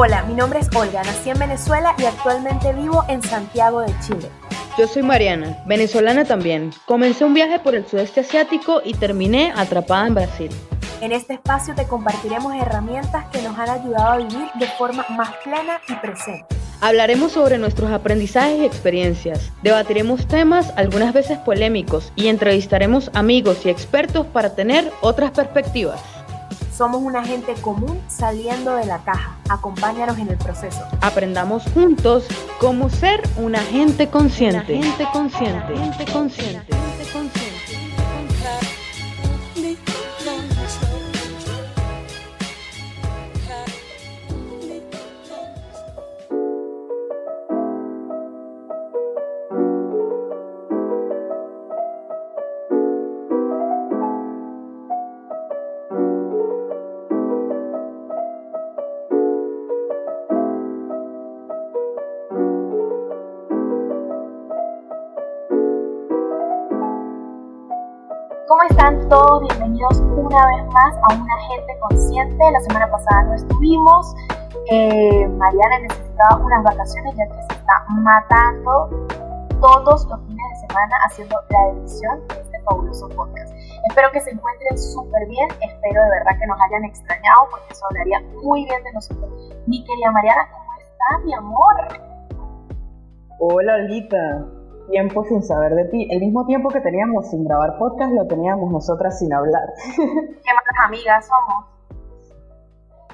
Hola, 0.00 0.22
mi 0.22 0.34
nombre 0.34 0.60
es 0.60 0.68
Olga, 0.76 1.02
nací 1.02 1.28
en 1.28 1.40
Venezuela 1.40 1.92
y 1.98 2.04
actualmente 2.04 2.72
vivo 2.72 3.04
en 3.08 3.20
Santiago 3.20 3.80
de 3.80 3.92
Chile. 3.98 4.30
Yo 4.78 4.86
soy 4.86 5.02
Mariana, 5.02 5.58
venezolana 5.66 6.24
también. 6.24 6.70
Comencé 6.86 7.24
un 7.24 7.34
viaje 7.34 7.58
por 7.58 7.74
el 7.74 7.84
sudeste 7.84 8.20
asiático 8.20 8.80
y 8.84 8.94
terminé 8.94 9.52
atrapada 9.56 10.06
en 10.06 10.14
Brasil. 10.14 10.50
En 11.00 11.10
este 11.10 11.34
espacio 11.34 11.74
te 11.74 11.88
compartiremos 11.88 12.54
herramientas 12.54 13.26
que 13.32 13.42
nos 13.42 13.58
han 13.58 13.70
ayudado 13.70 14.12
a 14.12 14.16
vivir 14.18 14.48
de 14.60 14.68
forma 14.68 15.04
más 15.08 15.34
plena 15.42 15.80
y 15.88 15.94
presente. 15.94 16.46
Hablaremos 16.80 17.32
sobre 17.32 17.58
nuestros 17.58 17.90
aprendizajes 17.90 18.60
y 18.60 18.66
experiencias, 18.66 19.50
debatiremos 19.64 20.28
temas 20.28 20.72
algunas 20.76 21.12
veces 21.12 21.38
polémicos 21.38 22.12
y 22.14 22.28
entrevistaremos 22.28 23.10
amigos 23.14 23.66
y 23.66 23.70
expertos 23.70 24.26
para 24.26 24.54
tener 24.54 24.92
otras 25.00 25.32
perspectivas. 25.32 26.00
Somos 26.78 27.02
una 27.02 27.24
gente 27.24 27.54
común 27.54 28.00
saliendo 28.06 28.76
de 28.76 28.86
la 28.86 28.98
caja. 28.98 29.36
Acompáñanos 29.48 30.16
en 30.16 30.28
el 30.28 30.36
proceso. 30.36 30.78
Aprendamos 31.00 31.64
juntos 31.74 32.28
cómo 32.60 32.88
ser 32.88 33.20
una 33.36 33.58
gente 33.58 34.06
consciente. 34.06 34.76
Una 34.76 34.86
gente 34.86 35.08
consciente. 35.12 35.72
Una 35.72 35.92
gente 35.92 36.12
consciente. 36.12 36.76
¿Cómo 37.12 37.37
una 69.96 70.46
vez 70.46 70.66
más 70.66 70.94
a 71.02 71.14
Una 71.14 71.36
Gente 71.48 71.78
Consciente. 71.80 72.50
La 72.52 72.60
semana 72.60 72.90
pasada 72.90 73.22
no 73.24 73.34
estuvimos. 73.34 74.14
Eh, 74.70 75.26
Mariana 75.26 75.78
necesitaba 75.80 76.36
unas 76.44 76.62
vacaciones 76.64 77.14
ya 77.16 77.26
que 77.26 77.42
se 77.42 77.58
está 77.58 77.84
matando 77.88 78.90
todos 79.60 80.06
los 80.06 80.20
fines 80.26 80.44
de 80.52 80.68
semana 80.68 80.96
haciendo 81.06 81.36
la 81.50 81.68
edición 81.68 82.28
de 82.28 82.40
este 82.40 82.60
fabuloso 82.62 83.08
podcast. 83.08 83.52
Espero 83.88 84.10
que 84.12 84.20
se 84.20 84.30
encuentren 84.30 84.78
súper 84.78 85.26
bien. 85.26 85.48
Espero 85.60 86.02
de 86.02 86.10
verdad 86.10 86.38
que 86.38 86.46
nos 86.46 86.58
hayan 86.60 86.84
extrañado 86.84 87.48
porque 87.50 87.72
eso 87.72 87.86
hablaría 87.86 88.20
muy 88.42 88.64
bien 88.66 88.82
de 88.84 88.92
nosotros. 88.92 89.30
Mi 89.66 89.82
querida 89.84 90.10
Mariana, 90.12 90.48
¿cómo 90.52 90.70
está, 90.78 91.24
mi 91.24 91.34
amor? 91.34 91.74
Hola, 93.40 93.78
Lita 93.78 94.57
tiempo 94.90 95.24
sin 95.24 95.42
saber 95.42 95.74
de 95.74 95.84
ti. 95.86 96.08
El 96.10 96.20
mismo 96.20 96.44
tiempo 96.46 96.68
que 96.68 96.80
teníamos 96.80 97.30
sin 97.30 97.44
grabar 97.44 97.78
podcast 97.78 98.12
lo 98.12 98.26
teníamos 98.26 98.70
nosotras 98.70 99.18
sin 99.18 99.32
hablar. 99.32 99.72
Qué 99.96 100.52
malas 100.54 100.86
amigas 100.86 101.26
somos. 101.26 101.66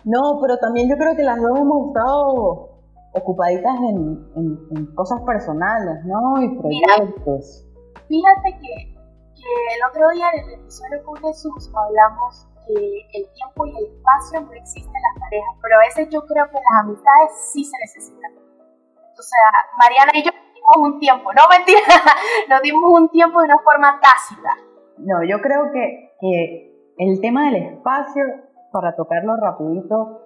No, 0.05 0.39
pero 0.41 0.59
también 0.59 0.89
yo 0.89 0.97
creo 0.97 1.17
que 1.17 1.23
las 1.23 1.41
dos 1.41 1.59
hemos 1.59 1.89
estado 1.89 2.75
ocupaditas 3.15 3.75
en, 3.77 4.95
cosas 4.95 5.21
personales, 5.23 6.05
¿no? 6.05 6.43
Y 6.43 6.59
proyectos. 6.59 7.65
fíjate 8.09 8.59
que, 8.61 8.95
que 9.35 9.51
el 9.77 9.81
otro 9.89 10.09
día 10.11 10.27
en 10.35 10.45
el 10.45 10.61
episodio 10.61 11.05
con 11.05 11.17
Jesús 11.23 11.71
hablamos 11.75 12.47
que 12.67 12.75
el 12.75 13.25
tiempo 13.33 13.67
y 13.67 13.71
el 13.77 13.85
espacio 13.97 14.41
no 14.41 14.53
existen 14.53 14.93
en 14.95 15.03
las 15.03 15.21
parejas, 15.21 15.55
pero 15.63 15.77
a 15.77 15.81
veces 15.87 16.09
yo 16.11 16.21
creo 16.27 16.47
que 16.49 16.57
las 16.57 16.85
amistades 16.85 17.31
sí 17.53 17.65
se 17.65 17.77
necesitan. 17.79 18.33
O 18.35 19.23
sea, 19.23 19.47
Mariana 19.79 20.13
y 20.15 20.25
yo 20.25 20.33
un 20.79 20.99
tiempo, 20.99 21.33
no 21.33 21.43
mentira, 21.51 21.81
nos 22.49 22.63
dimos 22.63 22.83
un 22.85 23.09
tiempo 23.09 23.41
de 23.41 23.47
una 23.47 23.59
forma 23.59 24.01
tácita. 24.01 24.51
No, 24.99 25.23
yo 25.29 25.41
creo 25.41 25.71
que, 25.73 26.13
que 26.21 26.95
el 26.99 27.21
tema 27.21 27.47
del 27.47 27.57
espacio, 27.57 28.25
para 28.73 28.95
tocarlo 28.95 29.37
rapidito, 29.37 30.21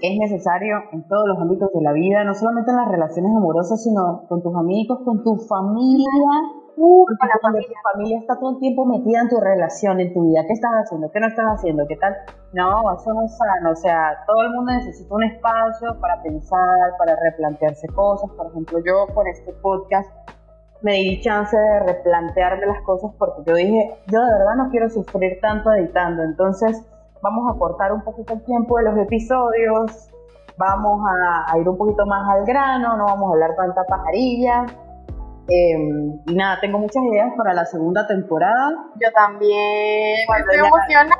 es 0.00 0.18
necesario 0.18 0.82
en 0.92 1.06
todos 1.06 1.28
los 1.28 1.38
ámbitos 1.38 1.70
de 1.72 1.82
la 1.82 1.92
vida, 1.92 2.24
no 2.24 2.34
solamente 2.34 2.70
en 2.70 2.76
las 2.76 2.88
relaciones 2.88 3.32
amorosas, 3.36 3.82
sino 3.82 4.26
con 4.28 4.42
tus 4.42 4.54
amigos, 4.56 5.00
con 5.04 5.22
tu 5.22 5.36
familia 5.36 6.10
Familia. 6.76 7.66
tu 7.68 7.74
familia 7.90 8.18
está 8.18 8.38
todo 8.38 8.50
el 8.50 8.58
tiempo 8.58 8.84
metida 8.84 9.22
en 9.22 9.28
tu 9.30 9.40
relación, 9.40 9.98
en 9.98 10.12
tu 10.12 10.28
vida. 10.28 10.42
¿Qué 10.46 10.52
estás 10.52 10.70
haciendo? 10.72 11.10
¿Qué 11.10 11.20
no 11.20 11.28
estás 11.28 11.46
haciendo? 11.46 11.86
¿Qué 11.88 11.96
tal? 11.96 12.14
No, 12.52 12.92
eso 12.92 13.14
no 13.14 13.24
es 13.24 13.34
sano. 13.34 13.70
O 13.70 13.76
sea, 13.76 14.24
todo 14.26 14.42
el 14.42 14.50
mundo 14.50 14.72
necesita 14.72 15.14
un 15.14 15.24
espacio 15.24 15.98
para 16.00 16.22
pensar, 16.22 16.92
para 16.98 17.16
replantearse 17.16 17.88
cosas. 17.88 18.30
Por 18.32 18.48
ejemplo, 18.48 18.78
yo 18.84 19.06
con 19.14 19.26
este 19.26 19.54
podcast 19.54 20.10
me 20.82 20.92
di 20.96 21.20
chance 21.22 21.56
de 21.56 21.80
replantearme 21.80 22.66
las 22.66 22.82
cosas 22.82 23.10
porque 23.18 23.42
yo 23.46 23.54
dije, 23.54 23.96
yo 24.08 24.20
de 24.20 24.32
verdad 24.32 24.56
no 24.56 24.70
quiero 24.70 24.90
sufrir 24.90 25.40
tanto 25.40 25.72
editando. 25.72 26.24
Entonces, 26.24 26.84
vamos 27.22 27.50
a 27.50 27.58
cortar 27.58 27.90
un 27.94 28.02
poquito 28.02 28.34
el 28.34 28.44
tiempo 28.44 28.76
de 28.76 28.84
los 28.84 28.98
episodios. 28.98 30.10
Vamos 30.58 31.00
a, 31.08 31.52
a 31.52 31.58
ir 31.58 31.66
un 31.66 31.78
poquito 31.78 32.04
más 32.04 32.28
al 32.28 32.44
grano, 32.44 32.98
no 32.98 33.04
vamos 33.04 33.30
a 33.30 33.32
hablar 33.32 33.56
tanta 33.56 33.82
pajarilla 33.84 34.66
Em, 35.48 36.20
y 36.26 36.34
nada, 36.34 36.58
tengo 36.60 36.78
muchas 36.78 37.02
ideas 37.04 37.32
para 37.36 37.54
la 37.54 37.64
segunda 37.66 38.06
temporada. 38.06 38.72
Yo 39.00 39.12
también, 39.12 40.16
estoy 40.18 40.58
emocionada. 40.58 41.16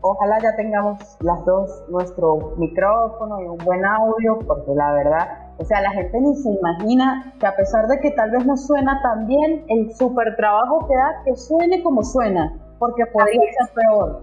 Ojalá 0.00 0.38
ya 0.40 0.54
tengamos 0.54 1.00
las 1.20 1.44
dos 1.44 1.84
nuestro 1.88 2.54
micrófono 2.56 3.40
y 3.40 3.46
un 3.46 3.58
buen 3.58 3.84
audio, 3.84 4.38
porque 4.46 4.72
la 4.72 4.92
verdad, 4.92 5.52
o 5.58 5.64
sea, 5.64 5.80
la 5.80 5.90
gente 5.90 6.20
ni 6.20 6.36
se 6.36 6.50
imagina 6.50 7.34
que 7.40 7.46
a 7.48 7.56
pesar 7.56 7.88
de 7.88 7.98
que 7.98 8.12
tal 8.12 8.30
vez 8.30 8.46
no 8.46 8.56
suena 8.56 9.02
tan 9.02 9.26
bien, 9.26 9.64
el 9.68 9.92
súper 9.96 10.36
trabajo 10.36 10.86
que 10.86 10.94
da 10.94 11.22
que 11.24 11.34
suene 11.34 11.82
como 11.82 12.04
suena, 12.04 12.56
porque 12.78 13.04
podría 13.06 13.40
ser 13.58 13.74
peor. 13.74 14.22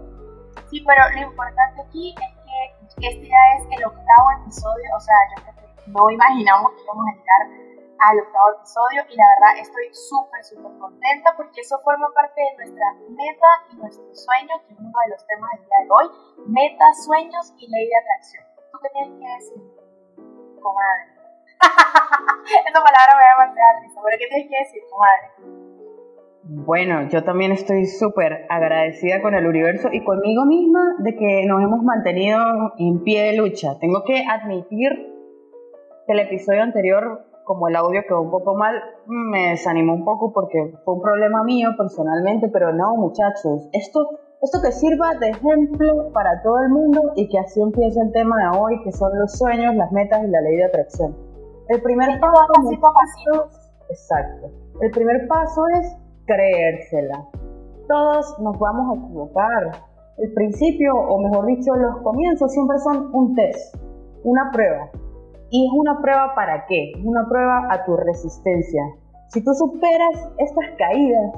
Sí, 0.70 0.82
pero 0.88 1.02
lo 1.14 1.28
importante 1.30 1.82
aquí 1.82 2.16
es 2.18 2.96
que 2.96 3.08
este 3.08 3.28
ya 3.28 3.60
es 3.60 3.78
el 3.78 3.86
octavo 3.86 4.32
episodio, 4.42 4.86
o 4.96 5.00
sea, 5.02 5.16
yo 5.36 5.44
creo 5.44 5.76
que 5.76 5.92
no 5.92 6.10
imaginamos 6.10 6.72
que 6.72 6.84
íbamos 6.84 7.06
a 7.06 7.12
llegar 7.12 7.75
al 8.00 8.20
octavo 8.20 8.60
episodio 8.60 9.02
y 9.10 9.16
la 9.16 9.28
verdad 9.36 9.62
estoy 9.62 9.88
súper, 9.94 10.44
súper 10.44 10.72
contenta 10.80 11.34
porque 11.38 11.62
eso 11.62 11.80
forma 11.80 12.08
parte 12.14 12.42
de 12.42 12.56
nuestra 12.58 12.94
meta 13.10 13.50
y 13.72 13.76
nuestro 13.78 14.06
sueño, 14.14 14.56
que 14.68 14.74
es 14.74 14.80
uno 14.80 14.98
de 15.06 15.10
los 15.12 15.26
temas 15.28 15.52
del 15.56 15.66
día 15.66 15.80
de 15.84 15.90
hoy, 15.92 16.08
metas, 16.48 17.06
sueños 17.06 17.54
y 17.58 17.68
ley 17.70 17.88
de 17.88 17.98
atracción. 17.98 18.44
¿Tú 18.72 18.78
qué 18.82 18.90
tienes 18.90 19.14
que 19.20 19.28
decir, 19.40 19.62
comadre? 20.62 21.04
Esa 22.70 22.82
palabra 22.84 23.12
me 23.16 23.24
va 23.24 23.44
a 23.48 23.80
risa, 23.80 24.02
pero 24.04 24.18
¿qué 24.20 24.28
tienes 24.28 24.50
que 24.50 24.60
decir, 24.60 24.82
comadre? 24.92 25.66
Bueno, 26.48 27.10
yo 27.10 27.24
también 27.24 27.52
estoy 27.52 27.86
súper 27.86 28.46
agradecida 28.50 29.20
con 29.22 29.34
el 29.34 29.48
universo 29.48 29.90
y 29.92 30.04
conmigo 30.04 30.46
misma 30.46 30.96
de 31.00 31.16
que 31.16 31.44
nos 31.48 31.64
hemos 31.64 31.82
mantenido 31.84 32.40
en 32.78 33.04
pie 33.04 33.24
de 33.24 33.38
lucha. 33.38 33.80
Tengo 33.80 34.04
que 34.04 34.24
admitir 34.30 34.92
que 36.06 36.14
el 36.14 36.20
episodio 36.20 36.62
anterior 36.62 37.26
como 37.46 37.68
el 37.68 37.76
audio 37.76 38.02
quedó 38.08 38.22
un 38.22 38.32
poco 38.32 38.56
mal, 38.56 38.76
me 39.06 39.52
desanimó 39.52 39.94
un 39.94 40.04
poco 40.04 40.34
porque 40.34 40.74
fue 40.84 40.96
un 40.96 41.02
problema 41.02 41.44
mío 41.44 41.70
personalmente, 41.78 42.50
pero 42.50 42.74
no, 42.74 42.96
muchachos, 42.98 43.70
esto, 43.72 44.10
esto 44.42 44.60
que 44.62 44.72
sirva 44.72 45.14
de 45.20 45.30
ejemplo 45.30 46.12
para 46.12 46.42
todo 46.42 46.60
el 46.60 46.70
mundo 46.70 47.14
y 47.16 47.30
que 47.30 47.40
así 47.40 47.62
empiece 47.62 48.02
el 48.02 48.12
tema 48.12 48.36
de 48.38 48.58
hoy, 48.58 48.84
que 48.84 48.92
son 48.92 49.18
los 49.18 49.32
sueños, 49.38 49.76
las 49.76 49.92
metas 49.92 50.24
y 50.24 50.28
la 50.28 50.42
ley 50.42 50.58
de 50.58 50.66
atracción. 50.66 51.16
El 51.70 51.82
primer 51.82 52.20
paso, 52.20 53.50
exacto. 53.90 54.52
El 54.82 54.92
primer 54.92 55.28
paso 55.28 55.62
es 55.80 55.96
creérsela. 56.26 57.26
Todos 57.88 58.40
nos 58.40 58.58
vamos 58.60 58.98
a 58.98 59.06
equivocar. 59.06 59.72
El 60.18 60.34
principio, 60.34 60.96
o 60.96 61.22
mejor 61.22 61.46
dicho, 61.46 61.74
los 61.76 61.98
comienzos 62.02 62.52
siempre 62.52 62.78
son 62.80 63.10
un 63.14 63.36
test, 63.36 63.76
una 64.24 64.50
prueba 64.52 64.90
¿Y 65.56 65.68
es 65.68 65.72
una 65.72 66.02
prueba 66.02 66.36
para 66.36 66.66
qué? 66.66 66.92
Es 66.92 67.06
una 67.06 67.26
prueba 67.30 67.70
a 67.72 67.86
tu 67.86 67.96
resistencia. 67.96 68.82
Si 69.30 69.42
tú 69.42 69.54
superas 69.54 70.30
estas 70.38 70.66
caídas, 70.78 71.32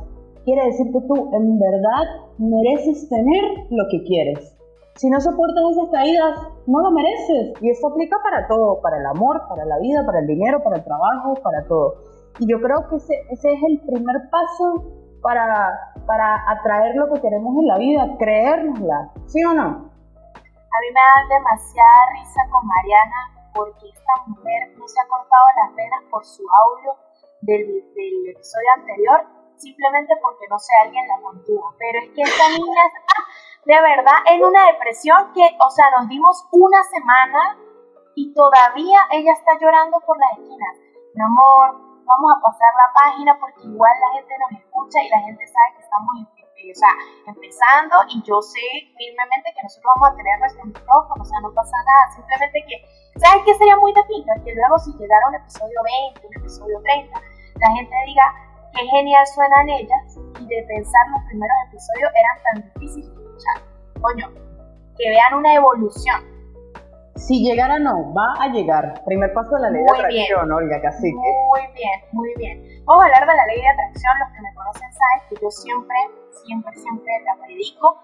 quiere 0.44 0.66
decir 0.66 0.88
que 0.92 1.02
tú 1.02 1.30
en 1.36 1.60
verdad 1.60 2.26
mereces 2.40 3.08
tener 3.10 3.44
lo 3.70 3.86
que 3.92 4.02
quieres. 4.06 4.58
Si 4.96 5.08
no 5.08 5.22
soportas 5.22 5.64
esas 5.70 5.90
caídas, 5.92 6.34
no 6.66 6.82
lo 6.82 6.90
mereces. 6.90 7.62
Y 7.62 7.70
esto 7.70 7.90
aplica 7.90 8.18
para 8.24 8.48
todo, 8.48 8.82
para 8.82 8.98
el 8.98 9.06
amor, 9.06 9.40
para 9.50 9.66
la 9.66 9.78
vida, 9.78 10.04
para 10.04 10.18
el 10.18 10.26
dinero, 10.26 10.64
para 10.64 10.78
el 10.78 10.84
trabajo, 10.84 11.36
para 11.44 11.68
todo. 11.68 11.94
Y 12.40 12.50
yo 12.50 12.60
creo 12.60 12.90
que 12.90 12.96
ese, 12.96 13.14
ese 13.30 13.54
es 13.54 13.60
el 13.70 13.82
primer 13.82 14.16
paso 14.32 14.96
para, 15.22 15.94
para 16.08 16.42
atraer 16.58 16.96
lo 16.96 17.14
que 17.14 17.22
queremos 17.22 17.56
en 17.56 17.68
la 17.68 17.78
vida, 17.78 18.18
creérnosla, 18.18 19.12
¿sí 19.28 19.46
o 19.46 19.54
no? 19.54 19.62
A 19.62 20.78
mí 20.82 20.90
me 20.90 21.02
da 21.06 21.38
demasiada 21.38 22.02
risa 22.18 22.42
con 22.50 22.66
Mariana 22.66 23.37
porque 23.58 23.90
esta 23.90 24.14
mujer 24.28 24.78
no 24.78 24.88
se 24.88 25.02
ha 25.02 25.10
cortado 25.10 25.46
las 25.58 25.74
venas 25.74 26.04
por 26.12 26.24
su 26.24 26.46
audio 26.46 26.94
del, 27.42 27.66
episodio 28.30 28.70
anterior, 28.78 29.26
simplemente 29.58 30.14
porque 30.22 30.46
no 30.48 30.60
sé, 30.60 30.74
alguien 30.78 31.08
la 31.08 31.20
contuvo. 31.22 31.74
Pero 31.80 32.06
es 32.06 32.10
que 32.14 32.22
esta 32.22 32.50
niña 32.54 32.82
está 32.94 33.18
de 33.66 33.82
verdad 33.82 34.20
en 34.30 34.46
una 34.46 34.68
depresión 34.72 35.34
que, 35.34 35.58
o 35.58 35.70
sea, 35.72 35.90
nos 35.98 36.08
dimos 36.08 36.46
una 36.52 36.84
semana 36.84 37.58
y 38.16 38.32
todavía 38.34 39.00
ella 39.12 39.34
está 39.34 39.58
llorando 39.60 40.00
por 40.06 40.18
la 40.18 40.38
esquina. 40.38 40.68
Mi 41.16 41.24
amor, 41.26 41.82
vamos 42.06 42.30
a 42.38 42.42
pasar 42.42 42.72
la 42.78 42.94
página 42.94 43.40
porque 43.40 43.66
igual 43.66 43.94
la 44.00 44.22
gente 44.22 44.34
nos 44.38 44.52
escucha 44.62 45.02
y 45.02 45.10
la 45.10 45.20
gente 45.20 45.48
sabe 45.48 45.74
que 45.76 45.82
estamos 45.82 46.14
o 46.66 46.76
sea, 46.76 46.90
empezando 47.26 47.96
y 48.10 48.22
yo 48.26 48.42
sé 48.42 48.66
firmemente 48.98 49.54
que 49.54 49.62
nosotros 49.62 49.94
vamos 49.96 50.10
a 50.10 50.18
tener 50.18 50.40
nuestro 50.40 50.66
micrófono, 50.66 51.22
o 51.22 51.26
sea, 51.26 51.40
no 51.42 51.54
pasa 51.54 51.78
nada, 51.78 52.04
simplemente 52.18 52.66
que, 52.66 52.76
¿sabes 53.20 53.46
qué 53.46 53.54
sería 53.56 53.78
muy 53.78 53.94
de 53.94 54.04
Que 54.44 54.54
luego 54.54 54.78
si 54.80 54.92
llegara 54.98 55.30
un 55.30 55.36
episodio 55.36 55.80
20, 56.14 56.28
un 56.28 56.36
episodio 56.42 56.82
30, 56.82 57.22
la 57.62 57.70
gente 57.72 57.96
diga, 58.06 58.28
qué 58.74 58.86
genial 58.86 59.26
suenan 59.28 59.70
ellas 59.70 60.18
y 60.18 60.46
de 60.46 60.64
pensar 60.66 61.04
los 61.14 61.24
primeros 61.30 61.58
episodios 61.70 62.12
eran 62.14 62.38
tan 62.44 62.56
difíciles 62.74 63.10
de 63.14 63.22
escuchar. 63.22 63.58
Coño, 64.02 64.28
que 64.98 65.10
vean 65.10 65.34
una 65.34 65.54
evolución 65.54 66.37
si 67.18 67.44
llegara 67.44 67.80
no, 67.80 68.14
va 68.14 68.36
a 68.40 68.48
llegar. 68.48 69.04
Primer 69.06 69.34
paso 69.34 69.56
de 69.56 69.62
la 69.62 69.70
ley 69.70 69.84
de 69.84 69.92
atracción, 69.92 70.52
Olga, 70.52 70.82
casi 70.82 71.12
Muy 71.12 71.62
bien, 71.74 72.00
muy 72.12 72.34
bien. 72.38 72.62
Vamos 72.86 73.04
a 73.04 73.06
hablar 73.08 73.28
de 73.28 73.36
la 73.36 73.46
ley 73.46 73.62
de 73.62 73.70
atracción. 73.70 74.14
Los 74.20 74.30
que 74.30 74.42
me 74.42 74.54
conocen 74.54 74.90
saben 74.94 75.20
que 75.30 75.36
yo 75.42 75.50
siempre, 75.50 75.98
siempre, 76.46 76.74
siempre 76.78 77.12
la 77.26 77.36
predico. 77.44 77.98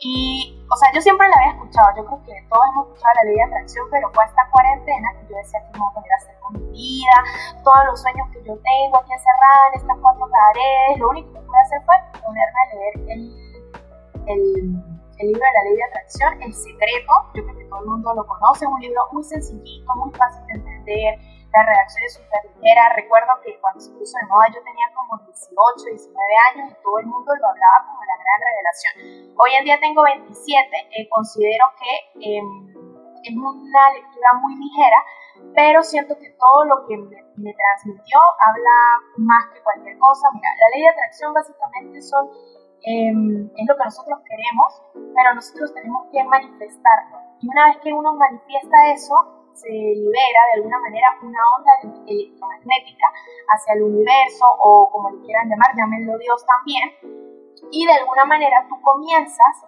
Y, 0.00 0.60
o 0.70 0.76
sea, 0.76 0.92
yo 0.92 1.00
siempre 1.00 1.28
la 1.28 1.36
había 1.36 1.52
escuchado. 1.52 1.88
Yo 1.96 2.04
creo 2.06 2.22
que 2.24 2.34
todos 2.48 2.64
hemos 2.72 2.86
escuchado 2.88 3.12
la 3.14 3.24
ley 3.28 3.36
de 3.36 3.42
atracción, 3.44 3.86
pero 3.90 4.10
fue 4.10 4.24
esta 4.24 4.42
cuarentena 4.50 5.08
que 5.20 5.28
yo 5.28 5.36
decía 5.36 5.60
que 5.60 5.78
no 5.78 5.84
voy 5.84 5.90
a 5.90 5.94
poner 5.94 6.12
a 6.12 6.16
hacer 6.16 6.36
con 6.40 6.52
mi 6.56 6.66
vida, 6.72 7.16
todos 7.64 7.82
los 7.86 8.00
sueños 8.00 8.26
que 8.32 8.40
yo 8.40 8.56
tengo 8.56 8.96
aquí 8.96 9.12
encerrada 9.12 9.62
en 9.68 9.74
estas 9.80 9.96
cuatro 10.00 10.24
paredes. 10.32 10.98
Lo 10.98 11.08
único 11.10 11.28
que 11.32 11.40
pude 11.40 11.60
hacer 11.60 11.80
fue 11.84 11.96
ponerme 12.24 12.58
a 12.60 12.66
leer 12.72 12.94
el, 13.12 13.20
el 14.26 14.95
el 15.18 15.26
libro 15.28 15.40
de 15.40 15.52
la 15.52 15.64
ley 15.64 15.76
de 15.76 15.84
atracción, 15.84 16.42
El 16.42 16.52
Secreto, 16.54 17.12
yo 17.34 17.42
creo 17.44 17.56
que 17.56 17.64
todo 17.64 17.80
el 17.80 17.86
mundo 17.86 18.14
lo 18.14 18.26
conoce, 18.26 18.64
es 18.64 18.70
un 18.70 18.80
libro 18.80 19.00
muy 19.12 19.24
sencillito, 19.24 19.94
muy 19.96 20.12
fácil 20.12 20.44
de 20.46 20.54
entender, 20.54 21.18
la 21.56 21.64
redacción 21.64 22.04
es 22.04 22.14
súper 22.14 22.42
ligera, 22.52 22.92
recuerdo 22.94 23.32
que 23.42 23.58
cuando 23.60 23.80
se 23.80 23.90
puso 23.92 24.18
de 24.20 24.26
moda 24.28 24.44
yo 24.52 24.60
tenía 24.60 24.92
como 24.92 25.16
18, 25.24 25.88
19 25.88 26.20
años 26.52 26.72
y 26.72 26.82
todo 26.82 26.98
el 27.00 27.06
mundo 27.06 27.32
lo 27.32 27.48
hablaba 27.48 27.78
como 27.88 28.00
la 28.04 28.16
gran 28.20 28.38
revelación. 28.44 28.94
Hoy 29.40 29.50
en 29.56 29.64
día 29.64 29.80
tengo 29.80 30.02
27, 30.02 30.36
eh, 30.36 31.08
considero 31.08 31.64
que 31.80 31.92
em, 32.20 32.68
es 33.24 33.32
una 33.32 33.92
lectura 33.96 34.28
muy 34.36 34.52
ligera, 34.52 35.00
pero 35.54 35.82
siento 35.82 36.18
que 36.18 36.36
todo 36.36 36.64
lo 36.66 36.86
que 36.86 36.96
me, 36.98 37.24
me 37.40 37.54
transmitió 37.56 38.18
habla 38.36 38.76
más 39.16 39.48
que 39.48 39.62
cualquier 39.62 39.96
cosa. 39.96 40.28
Mira, 40.34 40.50
la 40.60 40.68
ley 40.76 40.82
de 40.82 40.88
atracción 40.90 41.32
básicamente 41.32 42.02
son 42.02 42.28
Em, 42.88 43.50
es 43.56 43.66
lo 43.66 43.76
que 43.76 43.84
nosotros 43.84 44.20
queremos, 44.22 44.82
pero 45.16 45.34
nosotros 45.34 45.72
tenemos 45.72 46.06
que 46.12 46.22
manifestarlo. 46.22 47.16
Y 47.40 47.48
una 47.48 47.66
vez 47.66 47.78
que 47.82 47.92
uno 47.92 48.12
manifiesta 48.14 48.76
eso, 48.92 49.14
se 49.54 49.72
libera 49.72 50.40
de 50.52 50.60
alguna 50.60 50.78
manera 50.78 51.16
una 51.22 51.40
onda 51.56 51.72
electromagnética 52.06 53.06
hacia 53.48 53.74
el 53.74 53.82
universo 53.82 54.44
o 54.60 54.90
como 54.92 55.10
le 55.10 55.24
quieran 55.24 55.48
llamar, 55.48 55.72
llámenlo 55.74 56.18
Dios 56.18 56.44
también. 56.44 56.92
Y 57.72 57.86
de 57.86 57.92
alguna 57.94 58.26
manera 58.26 58.66
tú 58.68 58.78
comienzas 58.82 59.64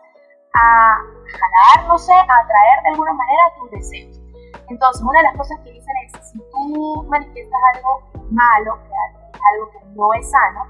a 0.52 0.98
jalar, 1.24 1.88
no 1.88 1.96
sé, 1.98 2.12
a 2.12 2.20
atraer 2.20 2.82
de 2.84 2.88
alguna 2.90 3.14
manera 3.14 3.42
tus 3.58 3.70
deseos. 3.70 4.20
Entonces, 4.68 5.02
una 5.02 5.20
de 5.20 5.24
las 5.24 5.36
cosas 5.36 5.58
que 5.64 5.72
dicen 5.72 5.94
es, 6.04 6.12
si 6.30 6.38
tú 6.50 7.02
manifiestas 7.08 7.60
algo 7.74 8.02
malo, 8.30 8.74
algo 8.74 9.70
que 9.70 9.78
no 9.96 10.12
es 10.12 10.30
sano, 10.30 10.66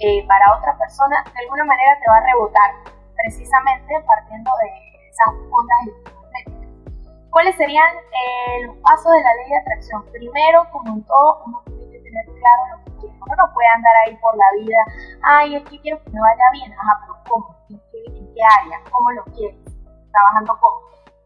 eh, 0.00 0.26
para 0.26 0.56
otra 0.56 0.76
persona, 0.76 1.24
de 1.24 1.40
alguna 1.44 1.64
manera 1.64 1.98
te 2.00 2.10
va 2.10 2.16
a 2.16 2.26
rebotar, 2.26 2.99
precisamente 3.22 3.94
partiendo 4.06 4.50
de 4.62 5.08
esas 5.08 5.34
ondas 5.50 5.78
electromagnéticas. 5.82 7.30
¿Cuáles 7.30 7.56
serían 7.56 7.90
eh, 7.96 8.66
los 8.66 8.76
pasos 8.78 9.12
de 9.12 9.22
la 9.22 9.34
ley 9.34 9.50
de 9.50 9.58
atracción? 9.58 10.04
Primero, 10.10 10.66
como 10.72 10.94
en 10.94 11.04
todo, 11.04 11.42
uno 11.46 11.62
tiene 11.66 11.90
que 11.92 12.00
tener 12.00 12.26
claro 12.26 12.62
lo 12.70 12.84
que 12.84 12.90
quiere. 13.00 13.16
Uno 13.20 13.34
no 13.36 13.54
puede 13.54 13.68
andar 13.68 13.92
ahí 14.06 14.16
por 14.16 14.36
la 14.36 14.48
vida, 14.58 14.80
ay, 15.22 15.62
que 15.64 15.80
quiero 15.80 16.02
que 16.02 16.10
me 16.10 16.20
vaya 16.20 16.44
bien, 16.52 16.72
ajá, 16.72 17.00
pero 17.02 17.14
¿cómo? 17.28 17.56
¿En 17.70 17.78
qué, 17.90 18.18
en 18.18 18.34
qué 18.34 18.40
área? 18.60 18.80
¿Cómo 18.90 19.10
lo 19.12 19.24
quieres? 19.36 19.60
¿Trabajando 20.10 20.58
cómo? 20.60 20.80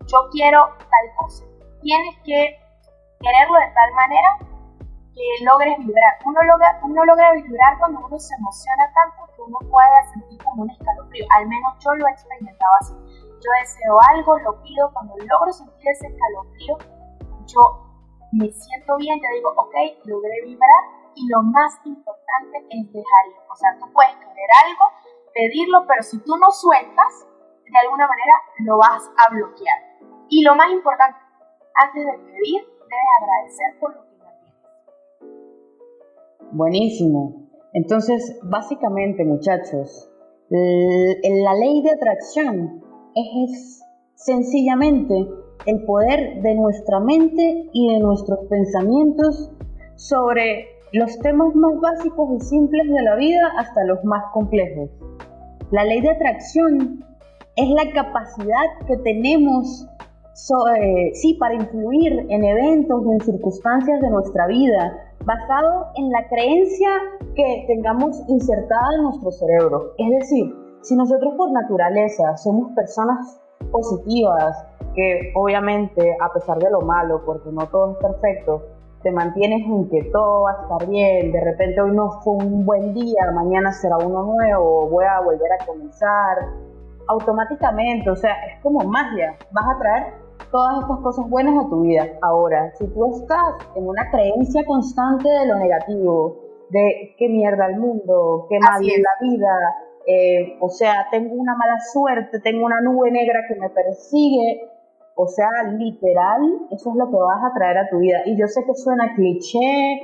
Yo 0.07 0.19
quiero 0.31 0.69
tal 0.79 1.07
cosa. 1.17 1.45
Tienes 1.81 2.17
que 2.25 2.61
quererlo 3.21 3.59
de 3.59 3.73
tal 3.73 3.93
manera 3.95 4.54
que 5.15 5.45
logres 5.45 5.79
vibrar. 5.79 6.19
Uno 6.25 6.43
logra, 6.43 6.81
uno 6.83 7.05
logra 7.05 7.33
vibrar 7.33 7.79
cuando 7.79 8.05
uno 8.05 8.19
se 8.19 8.35
emociona 8.35 8.91
tanto 8.93 9.33
que 9.35 9.43
uno 9.43 9.59
puede 9.71 9.99
sentir 10.13 10.43
como 10.43 10.63
un 10.63 10.71
escalofrío. 10.71 11.27
Al 11.39 11.49
menos 11.49 11.75
yo 11.79 11.95
lo 11.95 12.07
he 12.07 12.11
experimentado 12.11 12.73
así. 12.81 12.95
Yo 13.39 13.51
deseo 13.61 13.99
algo, 14.11 14.39
lo 14.39 14.63
pido, 14.63 14.91
cuando 14.93 15.15
logro 15.17 15.53
sentir 15.53 15.89
ese 15.89 16.09
escalofrío, 16.09 16.79
yo 17.47 17.85
me 18.33 18.51
siento 18.51 18.97
bien, 18.97 19.21
yo 19.21 19.29
digo, 19.35 19.51
ok, 19.57 19.75
logré 20.07 20.43
vibrar 20.45 20.83
y 21.15 21.29
lo 21.29 21.43
más 21.43 21.79
importante 21.85 22.59
es 22.71 22.93
dejar 22.93 23.23
ir. 23.29 23.37
O 23.49 23.55
sea, 23.55 23.71
tú 23.79 23.93
puedes 23.93 24.17
querer 24.17 24.51
algo, 24.67 24.85
pedirlo, 25.33 25.87
pero 25.87 26.03
si 26.03 26.19
tú 26.25 26.37
no 26.37 26.51
sueltas, 26.51 27.27
de 27.65 27.79
alguna 27.79 28.07
manera 28.09 28.35
lo 28.61 28.79
vas 28.79 29.11
a 29.19 29.31
bloquear. 29.31 29.79
Y 30.29 30.43
lo 30.43 30.55
más 30.55 30.71
importante, 30.71 31.19
antes 31.75 32.05
de 32.05 32.19
pedir, 32.19 32.65
debes 32.65 33.11
agradecer 33.21 33.79
por 33.79 33.95
lo 33.95 34.03
que 34.07 34.14
Buenísimo. 36.55 37.49
Entonces, 37.73 38.39
básicamente, 38.45 39.25
muchachos, 39.25 40.09
la 40.51 41.55
ley 41.55 41.83
de 41.83 41.91
atracción 41.91 42.81
es 43.17 43.83
sencillamente 44.15 45.15
el 45.67 45.85
poder 45.85 46.43
de 46.43 46.55
nuestra 46.55 47.01
mente 47.01 47.69
y 47.73 47.93
de 47.93 47.99
nuestros 47.99 48.39
pensamientos 48.49 49.51
sobre 49.97 50.67
los 50.93 51.19
temas 51.19 51.53
más 51.57 51.81
básicos 51.81 52.29
y 52.37 52.45
simples 52.45 52.89
de 52.89 53.03
la 53.03 53.17
vida 53.17 53.53
hasta 53.59 53.85
los 53.85 54.05
más 54.05 54.23
complejos. 54.33 54.91
La 55.73 55.85
ley 55.85 56.03
de 56.03 56.11
atracción 56.11 57.05
es 57.57 57.69
la 57.71 57.91
capacidad 57.93 58.87
que 58.87 58.97
tenemos 58.99 59.89
eh, 60.79 61.11
sí, 61.15 61.35
para 61.35 61.55
influir 61.55 62.27
en 62.29 62.45
eventos 62.45 63.03
y 63.07 63.13
en 63.13 63.21
circunstancias 63.21 64.01
de 64.01 64.11
nuestra 64.11 64.47
vida, 64.47 65.04
basado 65.25 65.87
en 65.97 66.11
la 66.11 66.27
creencia 66.29 66.91
que 67.35 67.65
tengamos 67.67 68.23
insertada 68.29 68.95
en 68.97 69.05
nuestro 69.05 69.31
cerebro. 69.33 69.93
Es 69.99 70.11
decir, 70.11 70.55
si 70.83 70.97
nosotros 70.97 71.35
por 71.37 71.51
naturaleza 71.51 72.37
somos 72.37 72.73
personas 72.73 73.41
positivas, 73.71 74.67
que 74.95 75.33
obviamente 75.35 76.17
a 76.21 76.33
pesar 76.33 76.59
de 76.59 76.71
lo 76.71 76.81
malo, 76.83 77.23
porque 77.25 77.51
no 77.51 77.67
todo 77.69 77.93
es 77.93 77.99
perfecto, 77.99 78.63
te 79.03 79.11
mantienes 79.11 79.67
en 79.67 79.89
que 79.91 80.05
todo 80.13 80.43
va 80.43 80.53
a 80.53 80.63
estar 80.63 80.89
bien, 80.89 81.33
de 81.33 81.41
repente 81.41 81.81
hoy 81.81 81.91
no 81.93 82.11
fue 82.23 82.35
un 82.35 82.65
buen 82.65 82.95
día, 82.95 83.31
mañana 83.35 83.73
será 83.73 83.99
uno 83.99 84.23
nuevo, 84.23 84.89
voy 84.89 85.05
a 85.05 85.21
volver 85.21 85.53
a 85.61 85.67
comenzar, 85.67 86.39
automáticamente, 87.09 88.11
o 88.11 88.17
sea, 88.17 88.33
es 88.47 88.63
como 88.63 88.81
magia, 88.89 89.37
vas 89.53 89.65
a 89.75 89.79
traer 89.79 90.24
todas 90.51 90.83
estas 90.83 90.99
cosas 91.01 91.29
buenas 91.29 91.65
a 91.65 91.69
tu 91.69 91.83
vida. 91.83 92.07
Ahora, 92.23 92.73
si 92.77 92.87
tú 92.89 93.21
estás 93.21 93.69
en 93.77 93.87
una 93.89 94.11
creencia 94.11 94.65
constante 94.67 95.29
de 95.29 95.47
lo 95.47 95.57
negativo, 95.57 96.39
de 96.71 97.15
qué 97.19 97.29
mierda 97.29 97.67
el 97.67 97.79
mundo, 97.79 98.47
qué 98.49 98.59
mal 98.61 98.83
es 98.83 98.99
la 98.99 99.29
vida, 99.29 99.77
eh, 100.07 100.57
o 100.61 100.69
sea, 100.69 101.07
tengo 101.11 101.35
una 101.35 101.55
mala 101.57 101.79
suerte, 101.93 102.41
tengo 102.41 102.67
una 102.67 102.81
nube 102.81 103.11
negra 103.11 103.41
que 103.49 103.55
me 103.57 103.71
persigue, 103.71 104.71
o 105.17 105.27
sea, 105.27 105.49
literal, 105.79 106.41
eso 106.71 106.91
es 106.91 106.97
lo 106.97 107.07
que 107.11 107.17
vas 107.17 107.45
a 107.45 107.55
traer 107.55 107.79
a 107.79 107.89
tu 107.89 107.99
vida. 107.99 108.23
Y 108.27 108.39
yo 108.39 108.47
sé 108.47 108.65
que 108.65 108.75
suena 108.75 109.15
cliché, 109.15 110.01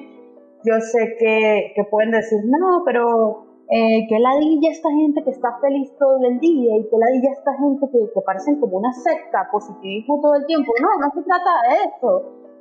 yo 0.65 0.81
sé 0.81 1.17
que, 1.19 1.73
que 1.75 1.85
pueden 1.85 2.13
decir, 2.13 2.39
no, 2.45 2.83
pero 2.85 3.50
eh, 3.71 4.07
que 4.09 4.19
ladilla 4.19 4.71
esta 4.71 4.91
gente 4.91 5.23
que 5.23 5.31
está 5.31 5.57
feliz 5.61 5.95
todo 5.97 6.19
el 6.27 6.41
día 6.41 6.77
y 6.77 6.83
que 6.91 6.99
ladilla 6.99 7.31
esta 7.31 7.55
gente 7.55 7.87
que, 7.87 7.99
que 8.12 8.21
parecen 8.27 8.59
como 8.59 8.79
una 8.79 8.93
secta, 8.93 9.47
positivismo 9.53 10.21
todo 10.21 10.35
el 10.35 10.47
tiempo. 10.47 10.73
No, 10.83 10.89
no 10.99 11.11
se 11.15 11.23
trata 11.23 11.50
de 11.71 11.75
eso. 11.87 12.11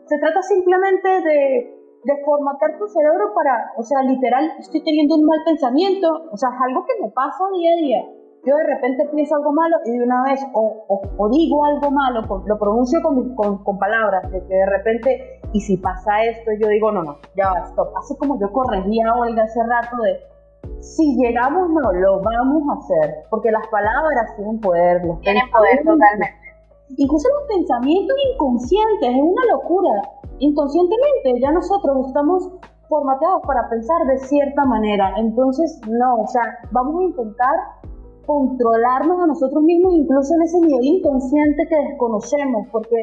Se 0.06 0.20
trata 0.20 0.42
simplemente 0.44 1.10
de, 1.10 1.80
de 2.04 2.14
formatar 2.24 2.78
tu 2.78 2.88
cerebro 2.88 3.34
para, 3.34 3.74
o 3.78 3.84
sea, 3.84 4.04
literal, 4.04 4.54
estoy 4.60 4.84
teniendo 4.84 5.16
un 5.16 5.26
mal 5.26 5.40
pensamiento, 5.46 6.30
o 6.32 6.38
sea, 6.38 6.50
es 6.50 6.62
algo 6.62 6.86
que 6.86 7.02
me 7.02 7.10
pasa 7.10 7.44
día 7.58 7.74
a 7.74 7.82
día. 7.82 8.02
Yo 8.46 8.56
de 8.56 8.68
repente 8.68 9.10
pienso 9.14 9.36
algo 9.36 9.52
malo 9.52 9.78
y 9.86 9.98
de 9.98 10.04
una 10.04 10.24
vez 10.24 10.40
o, 10.54 10.86
o, 10.88 11.30
digo 11.30 11.66
algo 11.66 11.92
malo, 11.92 12.22
lo 12.46 12.58
pronuncio 12.58 13.02
con, 13.02 13.36
con, 13.36 13.64
con, 13.64 13.78
palabras, 13.78 14.32
de 14.32 14.40
que 14.46 14.54
de 14.54 14.66
repente, 14.66 15.42
y 15.52 15.60
si 15.60 15.76
pasa 15.76 16.24
esto, 16.24 16.52
yo 16.58 16.70
digo, 16.70 16.92
no, 16.92 17.04
no, 17.04 17.18
ya 17.36 17.52
va, 17.52 17.66
stop. 17.66 17.90
Así 17.98 18.16
como 18.18 18.40
yo 18.40 18.50
corregía 18.54 19.10
a 19.10 19.20
Olga 19.20 19.44
hace 19.44 19.60
rato 19.68 19.98
de, 20.04 20.20
si 20.82 21.16
llegamos, 21.18 21.70
no, 21.70 21.92
lo 21.92 22.22
vamos 22.22 22.64
a 22.70 22.80
hacer, 22.80 23.24
porque 23.30 23.52
las 23.52 23.66
palabras 23.68 24.36
tienen 24.36 24.60
poder. 24.60 25.02
tienen 25.22 25.50
poder 25.52 25.78
totalmente. 25.80 26.50
Incluso 26.98 27.28
los 27.30 27.48
pensamientos 27.48 28.16
inconscientes, 28.34 29.10
es 29.10 29.22
una 29.22 29.46
locura. 29.52 30.02
Inconscientemente 30.40 31.40
ya 31.42 31.52
nosotros 31.52 32.08
estamos 32.08 32.50
formateados 32.88 33.42
para 33.46 33.70
pensar 33.70 34.06
de 34.08 34.18
cierta 34.18 34.66
manera. 34.66 35.14
Entonces, 35.18 35.80
no, 35.88 36.24
o 36.24 36.28
sea, 36.28 36.42
vamos 36.72 37.02
a 37.02 37.04
intentar 37.04 37.56
controlarnos 38.26 39.22
a 39.22 39.28
nosotros 39.28 39.64
mismos, 39.64 39.94
incluso 39.94 40.34
en 40.36 40.42
ese 40.44 40.60
nivel 40.62 40.84
inconsciente 40.84 41.68
que 41.68 41.76
desconocemos, 41.76 42.68
porque 42.72 42.96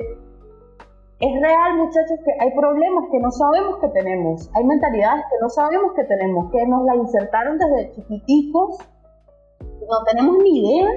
es 1.19 1.41
real, 1.41 1.77
muchachos, 1.79 2.19
que 2.25 2.33
hay 2.39 2.55
problemas 2.55 3.05
que 3.11 3.19
no 3.21 3.31
sabemos 3.31 3.79
que 3.81 3.89
tenemos, 3.89 4.51
hay 4.55 4.65
mentalidades 4.65 5.25
que 5.31 5.37
no 5.41 5.49
sabemos 5.49 5.93
que 5.95 6.05
tenemos, 6.05 6.51
que 6.53 6.67
nos 6.67 6.85
la 6.85 6.97
insertaron 6.97 7.57
desde 7.57 7.93
chiquiticos, 7.93 8.79
no 9.61 10.05
tenemos 10.11 10.37
ni 10.43 10.61
idea, 10.61 10.91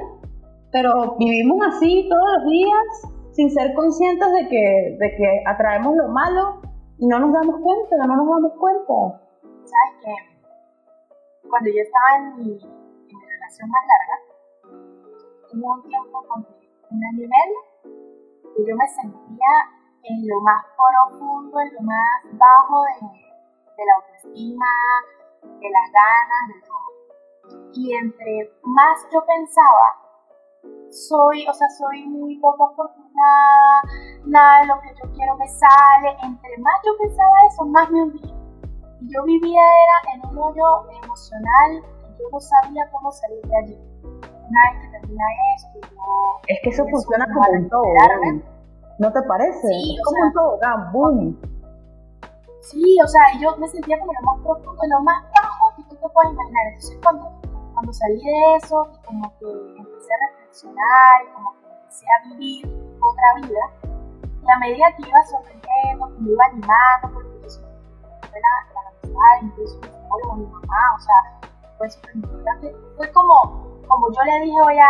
pero 0.71 1.15
vivimos 1.17 1.65
así 1.67 2.07
todos 2.09 2.25
los 2.37 2.51
días 2.51 3.13
sin 3.31 3.49
ser 3.49 3.73
conscientes 3.73 4.27
de 4.33 4.49
que, 4.49 4.97
de 4.99 5.15
que 5.15 5.43
atraemos 5.47 5.95
lo 5.95 6.09
malo 6.09 6.61
y 6.97 7.07
no 7.07 7.19
nos 7.19 7.31
damos 7.31 7.61
cuenta, 7.61 7.95
no 8.05 8.15
nos 8.17 8.27
damos 8.27 8.51
cuenta. 8.59 8.93
¿Sabes 9.63 9.93
qué? 10.03 11.47
Cuando 11.49 11.69
yo 11.69 11.81
estaba 11.81 12.17
en 12.17 12.37
mi, 12.37 12.59
relación 12.59 13.69
más 13.69 13.83
larga, 13.87 14.15
hubo 15.53 15.73
un 15.75 15.83
tiempo, 15.83 16.23
con 16.27 16.45
un 16.91 17.05
año 17.05 17.23
y 17.23 17.29
medio, 17.29 17.59
que 18.55 18.65
yo 18.67 18.75
me 18.75 18.87
sentía 18.87 19.78
en 20.03 20.27
lo 20.27 20.41
más 20.41 20.65
profundo, 20.75 21.59
en 21.59 21.73
lo 21.75 21.81
más 21.81 22.23
bajo 22.33 22.83
de, 22.83 23.07
de 23.77 23.85
la 23.85 23.95
autoestima, 23.95 24.65
de 25.41 25.69
las 25.69 25.91
ganas, 25.91 26.47
de 26.47 26.67
todo. 26.67 27.71
Y 27.73 27.93
entre 27.95 28.51
más 28.63 29.07
yo 29.11 29.25
pensaba 29.25 30.09
soy, 30.91 31.47
o 31.47 31.53
sea, 31.53 31.69
soy 31.69 32.05
muy 32.07 32.37
poco 32.39 32.69
afortunada, 32.71 33.81
nada 34.25 34.61
de 34.61 34.67
lo 34.67 34.79
que 34.81 34.89
yo 34.95 35.11
quiero 35.13 35.37
me 35.37 35.47
sale. 35.47 36.09
Entre 36.23 36.57
más 36.57 36.73
yo 36.85 36.91
pensaba 36.97 37.35
eso, 37.47 37.65
más 37.65 37.89
me 37.91 38.03
hundía. 38.03 38.35
Y 39.01 39.13
yo 39.13 39.23
vivía 39.23 39.61
era 39.61 40.15
en 40.15 40.29
un 40.29 40.37
hoyo 40.37 40.89
emocional 41.03 41.71
y 41.77 42.21
yo 42.21 42.29
no 42.31 42.39
sabía 42.39 42.89
cómo 42.91 43.11
salir 43.11 43.41
de 43.43 43.57
allí. 43.57 43.77
Una 44.13 44.71
vez 44.71 44.81
que 44.81 44.99
termina 44.99 45.23
esto, 45.55 45.79
yo... 45.95 46.41
Es 46.47 46.59
que 46.63 46.69
eso 46.69 46.83
funciona 46.89 47.25
como 47.33 47.49
un 47.51 47.69
todo. 47.69 47.83
¿No 48.99 49.11
te 49.13 49.21
parece? 49.23 49.67
Sí, 49.67 49.95
es 49.95 50.03
como 50.03 50.25
un 50.25 50.33
todo, 50.33 50.59
boom. 50.91 51.41
Sí, 52.61 52.99
o 53.01 53.07
sea, 53.07 53.21
yo 53.39 53.55
me 53.55 53.67
sentía 53.69 53.97
como 53.97 54.11
lo 54.11 54.21
más 54.21 54.43
profundo, 54.43 54.81
lo 54.89 55.01
más 55.01 55.23
bajo 55.31 55.73
que 55.77 55.83
tú 55.83 55.95
te 55.95 56.09
puedas 56.09 56.33
imaginar. 56.33 56.67
Entonces 56.67 56.99
cuando, 57.01 57.31
cuando 57.73 57.93
salí 57.93 58.19
de 58.19 58.55
eso 58.57 58.87
y 58.93 59.05
como 59.05 59.33
que 59.39 59.45
empecé 59.77 60.13
a 60.13 61.23
y 61.23 61.33
como 61.33 61.53
que 61.53 61.67
empecé 61.67 62.05
a 62.05 62.27
vivir 62.27 62.65
otra 62.99 63.47
vida. 63.47 63.63
Y 64.43 64.51
a 64.51 64.57
medida 64.59 64.93
que 64.97 65.07
iba 65.07 65.23
sorprendiendo, 65.31 66.07
que 66.07 66.21
me 66.21 66.31
iba 66.31 66.45
animando, 66.51 67.13
porque 67.13 67.39
yo 67.43 67.49
soy 67.49 67.63
la, 67.63 68.73
la 68.73 68.89
amistad, 68.89 69.43
incluso 69.43 69.77
mi 69.79 69.87
psicólogo, 69.87 70.35
mi 70.35 70.45
mamá, 70.45 70.95
o 70.95 70.99
sea, 70.99 71.49
fue 71.77 71.89
súper 71.89 72.15
importante. 72.15 72.75
Fue 72.97 73.11
como, 73.13 73.79
como 73.87 74.11
yo 74.11 74.23
le 74.23 74.45
dije 74.45 74.57
hoy 74.67 74.77
a, 74.77 74.89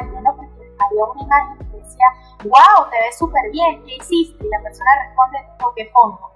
alguien, 0.00 0.22
¿no? 0.22 0.55
Había 0.78 1.04
una 1.04 1.22
imagen 1.22 1.58
que 1.58 1.76
decía, 1.78 2.08
wow, 2.44 2.90
te 2.90 2.96
ves 3.00 3.18
súper 3.18 3.50
bien, 3.50 3.82
¿qué 3.84 3.96
hiciste? 3.96 4.44
Y 4.44 4.48
la 4.48 4.60
persona 4.62 4.90
responde, 5.06 5.38
toque 5.58 5.90
fondo. 5.90 6.32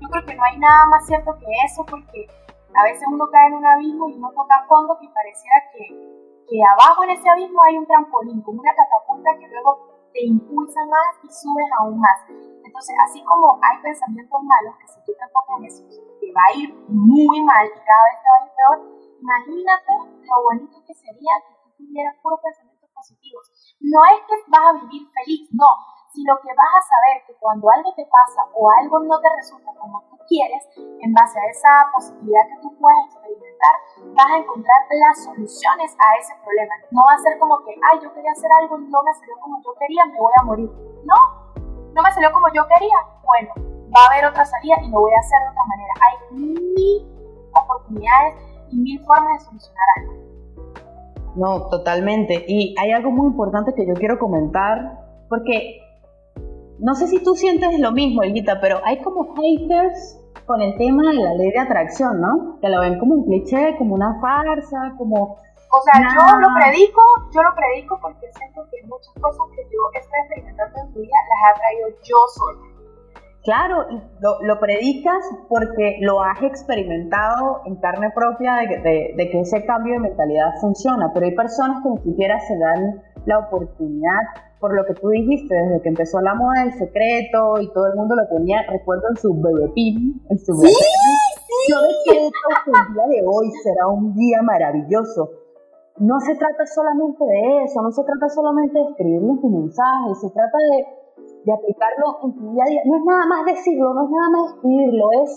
Yo 0.00 0.08
creo 0.08 0.24
que 0.26 0.34
no 0.34 0.44
hay 0.44 0.58
nada 0.58 0.86
más 0.86 1.06
cierto 1.06 1.36
que 1.38 1.46
eso, 1.66 1.84
porque 1.86 2.26
a 2.74 2.82
veces 2.84 3.06
uno 3.10 3.26
cae 3.30 3.48
en 3.48 3.54
un 3.54 3.66
abismo 3.66 4.08
y 4.08 4.14
uno 4.14 4.30
toca 4.30 4.64
fondo 4.68 4.98
que 4.98 5.08
pareciera 5.08 5.56
que 5.72 6.14
que 6.48 6.60
abajo 6.60 7.04
en 7.04 7.10
ese 7.10 7.28
abismo 7.28 7.62
hay 7.62 7.78
un 7.78 7.86
trampolín, 7.86 8.42
como 8.42 8.60
una 8.60 8.74
catapulta 8.74 9.30
que 9.38 9.48
luego 9.48 9.88
te 10.12 10.24
impulsa 10.24 10.80
más 10.86 11.16
y 11.24 11.28
subes 11.28 11.68
aún 11.80 11.98
más. 11.98 12.20
Entonces, 12.28 12.94
así 13.08 13.22
como 13.24 13.58
hay 13.62 13.80
pensamientos 13.82 14.40
malos, 14.42 14.76
que 14.78 14.88
si 14.88 15.00
tú 15.04 15.12
te 15.16 15.24
enfocas 15.24 15.58
en 15.58 15.64
eso, 15.64 15.82
te 16.20 16.32
va 16.32 16.42
a 16.48 16.56
ir 16.56 16.74
muy 16.88 17.40
mal 17.42 17.66
y 17.66 17.80
cada 17.80 18.04
vez 18.12 18.16
te 18.20 18.28
va 18.28 18.36
a 18.36 18.44
ir 18.44 18.52
peor, 18.54 18.78
imagínate 19.20 19.92
lo 20.22 20.42
bonito 20.42 20.76
que 20.86 20.94
sería 20.94 21.32
que 21.48 21.54
tú 21.64 21.84
tuvieras 21.84 22.16
puros 22.22 22.40
pensamientos 22.40 22.73
No 23.80 24.00
es 24.16 24.18
que 24.26 24.36
vas 24.48 24.64
a 24.70 24.80
vivir 24.80 25.04
feliz, 25.12 25.48
no, 25.52 25.68
sino 26.14 26.32
que 26.40 26.48
vas 26.54 26.72
a 26.78 26.88
saber 26.88 27.26
que 27.26 27.34
cuando 27.42 27.66
algo 27.68 27.92
te 27.94 28.06
pasa 28.06 28.46
o 28.54 28.70
algo 28.80 29.00
no 29.00 29.20
te 29.20 29.28
resulta 29.34 29.74
como 29.74 30.00
tú 30.08 30.16
quieres, 30.28 30.62
en 30.78 31.12
base 31.12 31.38
a 31.38 31.50
esa 31.50 31.90
posibilidad 31.92 32.48
que 32.48 32.62
tú 32.62 32.70
puedas 32.78 33.10
experimentar, 33.10 33.74
vas 34.14 34.30
a 34.30 34.38
encontrar 34.38 34.78
las 34.88 35.24
soluciones 35.24 35.90
a 35.98 36.06
ese 36.16 36.32
problema. 36.40 36.74
No 36.90 37.02
va 37.04 37.14
a 37.14 37.18
ser 37.18 37.38
como 37.38 37.58
que, 37.66 37.74
ay, 37.74 37.98
yo 38.00 38.14
quería 38.14 38.30
hacer 38.30 38.50
algo 38.62 38.78
y 38.78 38.86
no 38.88 39.02
me 39.02 39.12
salió 39.12 39.34
como 39.42 39.60
yo 39.60 39.74
quería, 39.74 40.06
me 40.06 40.18
voy 40.18 40.32
a 40.38 40.44
morir. 40.44 40.70
No, 41.02 41.18
no 41.92 42.02
me 42.02 42.12
salió 42.12 42.32
como 42.32 42.46
yo 42.54 42.62
quería. 42.68 42.98
Bueno, 43.26 43.52
va 43.90 44.00
a 44.04 44.06
haber 44.14 44.24
otra 44.30 44.44
salida 44.44 44.76
y 44.82 44.88
lo 44.88 45.00
voy 45.00 45.12
a 45.12 45.18
hacer 45.18 45.40
de 45.42 45.48
otra 45.50 45.64
manera. 45.66 45.92
Hay 45.98 46.14
mil 46.38 47.50
oportunidades 47.52 48.34
y 48.70 48.76
mil 48.78 49.04
formas 49.04 49.38
de 49.38 49.44
solucionar 49.50 49.86
algo. 49.98 50.23
No, 51.36 51.68
totalmente. 51.68 52.44
Y 52.46 52.74
hay 52.78 52.92
algo 52.92 53.10
muy 53.10 53.26
importante 53.26 53.74
que 53.74 53.86
yo 53.86 53.94
quiero 53.94 54.18
comentar, 54.18 55.04
porque 55.28 55.80
no 56.78 56.94
sé 56.94 57.06
si 57.08 57.22
tú 57.22 57.34
sientes 57.34 57.78
lo 57.78 57.92
mismo, 57.92 58.22
Elguita, 58.22 58.60
pero 58.60 58.80
hay 58.84 59.00
como 59.02 59.34
haters 59.34 60.20
con 60.46 60.60
el 60.60 60.76
tema 60.76 61.10
de 61.10 61.14
la 61.14 61.34
ley 61.34 61.50
de 61.50 61.60
atracción, 61.60 62.20
¿no? 62.20 62.58
Que 62.60 62.68
lo 62.68 62.80
ven 62.80 62.98
como 62.98 63.14
un 63.14 63.24
cliché, 63.24 63.76
como 63.78 63.94
una 63.94 64.20
farsa, 64.20 64.94
como... 64.98 65.38
O 65.76 65.82
sea, 65.82 66.00
yo 66.02 66.38
lo 66.38 66.48
predico, 66.54 67.00
yo 67.34 67.42
lo 67.42 67.54
predico 67.56 67.98
porque 68.00 68.30
siento 68.36 68.62
que 68.70 68.86
muchas 68.86 69.14
cosas 69.20 69.46
que 69.56 69.62
yo 69.64 69.80
estoy 69.94 70.20
experimentando 70.20 70.78
en 70.78 70.92
tu 70.92 71.00
vida 71.00 71.16
las 71.28 71.50
ha 71.50 71.58
traído 71.58 71.88
yo 72.04 72.16
sola. 72.36 72.73
Claro, 73.44 73.86
lo, 74.20 74.42
lo, 74.42 74.58
predicas 74.58 75.22
porque 75.50 75.98
lo 76.00 76.22
has 76.22 76.42
experimentado 76.42 77.60
en 77.66 77.76
carne 77.76 78.10
propia 78.14 78.56
de, 78.56 78.80
de, 78.80 79.14
de 79.16 79.30
que 79.30 79.40
ese 79.40 79.66
cambio 79.66 79.94
de 79.94 80.00
mentalidad 80.00 80.54
funciona, 80.62 81.12
pero 81.12 81.26
hay 81.26 81.34
personas 81.34 81.82
que 81.82 81.90
ni 81.90 81.98
siquiera 81.98 82.40
se 82.40 82.56
dan 82.56 83.02
la 83.26 83.38
oportunidad 83.40 84.20
por 84.64 84.74
lo 84.74 84.86
que 84.86 84.94
tú 84.94 85.10
dijiste, 85.10 85.54
desde 85.54 85.82
que 85.82 85.90
empezó 85.90 86.22
la 86.22 86.34
moda 86.34 86.64
del 86.64 86.72
secreto 86.72 87.60
y 87.60 87.70
todo 87.74 87.86
el 87.88 87.96
mundo 87.96 88.16
lo 88.16 88.26
tenía, 88.34 88.64
recuerdo 88.66 89.10
en 89.10 89.16
su 89.16 89.34
bebé 89.34 89.68
pin, 89.74 90.24
en 90.30 90.38
su 90.38 90.56
bebé 90.56 90.72
¿Sí? 90.72 91.68
Yo 91.68 91.82
decreto 91.82 92.32
que 92.64 92.70
el 92.72 92.94
día 92.94 93.06
de 93.12 93.28
hoy 93.28 93.50
será 93.62 93.88
un 93.88 94.14
día 94.14 94.40
maravilloso. 94.40 95.28
No 95.98 96.18
se 96.20 96.34
trata 96.34 96.64
solamente 96.64 97.24
de 97.24 97.64
eso, 97.64 97.82
no 97.82 97.92
se 97.92 98.04
trata 98.04 98.26
solamente 98.30 98.78
de 98.78 98.84
escribirlo 98.88 99.32
en 99.32 99.40
tu 99.42 99.50
mensaje, 99.50 100.14
se 100.20 100.30
trata 100.30 100.56
de, 100.56 101.03
de 101.44 101.52
aplicarlo 101.52 102.18
en 102.24 102.34
tu 102.34 102.52
día 102.52 102.64
a 102.64 102.70
día. 102.70 102.82
No 102.84 102.96
es 102.96 103.04
nada 103.04 103.26
más 103.26 103.44
decirlo, 103.44 103.94
no 103.94 104.04
es 104.04 104.10
nada 104.10 104.30
más 104.30 104.54
escribirlo, 104.54 105.04
es, 105.22 105.30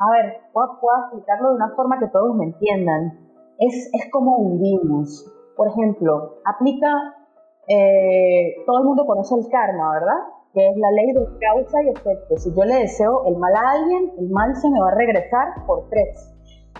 a 0.00 0.10
ver, 0.10 0.40
puedo, 0.52 0.80
puedo 0.80 0.98
explicarlo 1.04 1.50
de 1.50 1.56
una 1.56 1.70
forma 1.76 1.98
que 1.98 2.08
todos 2.08 2.34
me 2.36 2.46
entiendan. 2.46 3.18
Es, 3.58 3.90
es 3.92 4.10
como 4.10 4.58
vivimos. 4.58 5.30
Por 5.56 5.68
ejemplo, 5.68 6.40
aplica, 6.44 6.88
eh, 7.68 8.56
todo 8.66 8.78
el 8.78 8.84
mundo 8.84 9.06
conoce 9.06 9.34
el 9.36 9.48
karma, 9.48 9.92
¿verdad? 9.92 10.20
Que 10.52 10.68
es 10.68 10.76
la 10.76 10.90
ley 10.90 11.12
de 11.12 11.26
causa 11.38 11.82
y 11.82 11.88
efecto. 11.90 12.36
Si 12.36 12.50
yo 12.54 12.64
le 12.64 12.76
deseo 12.80 13.24
el 13.26 13.36
mal 13.36 13.54
a 13.54 13.70
alguien, 13.70 14.12
el 14.18 14.30
mal 14.30 14.54
se 14.56 14.68
me 14.70 14.80
va 14.80 14.88
a 14.88 14.94
regresar 14.94 15.66
por 15.66 15.88
tres. 15.90 16.33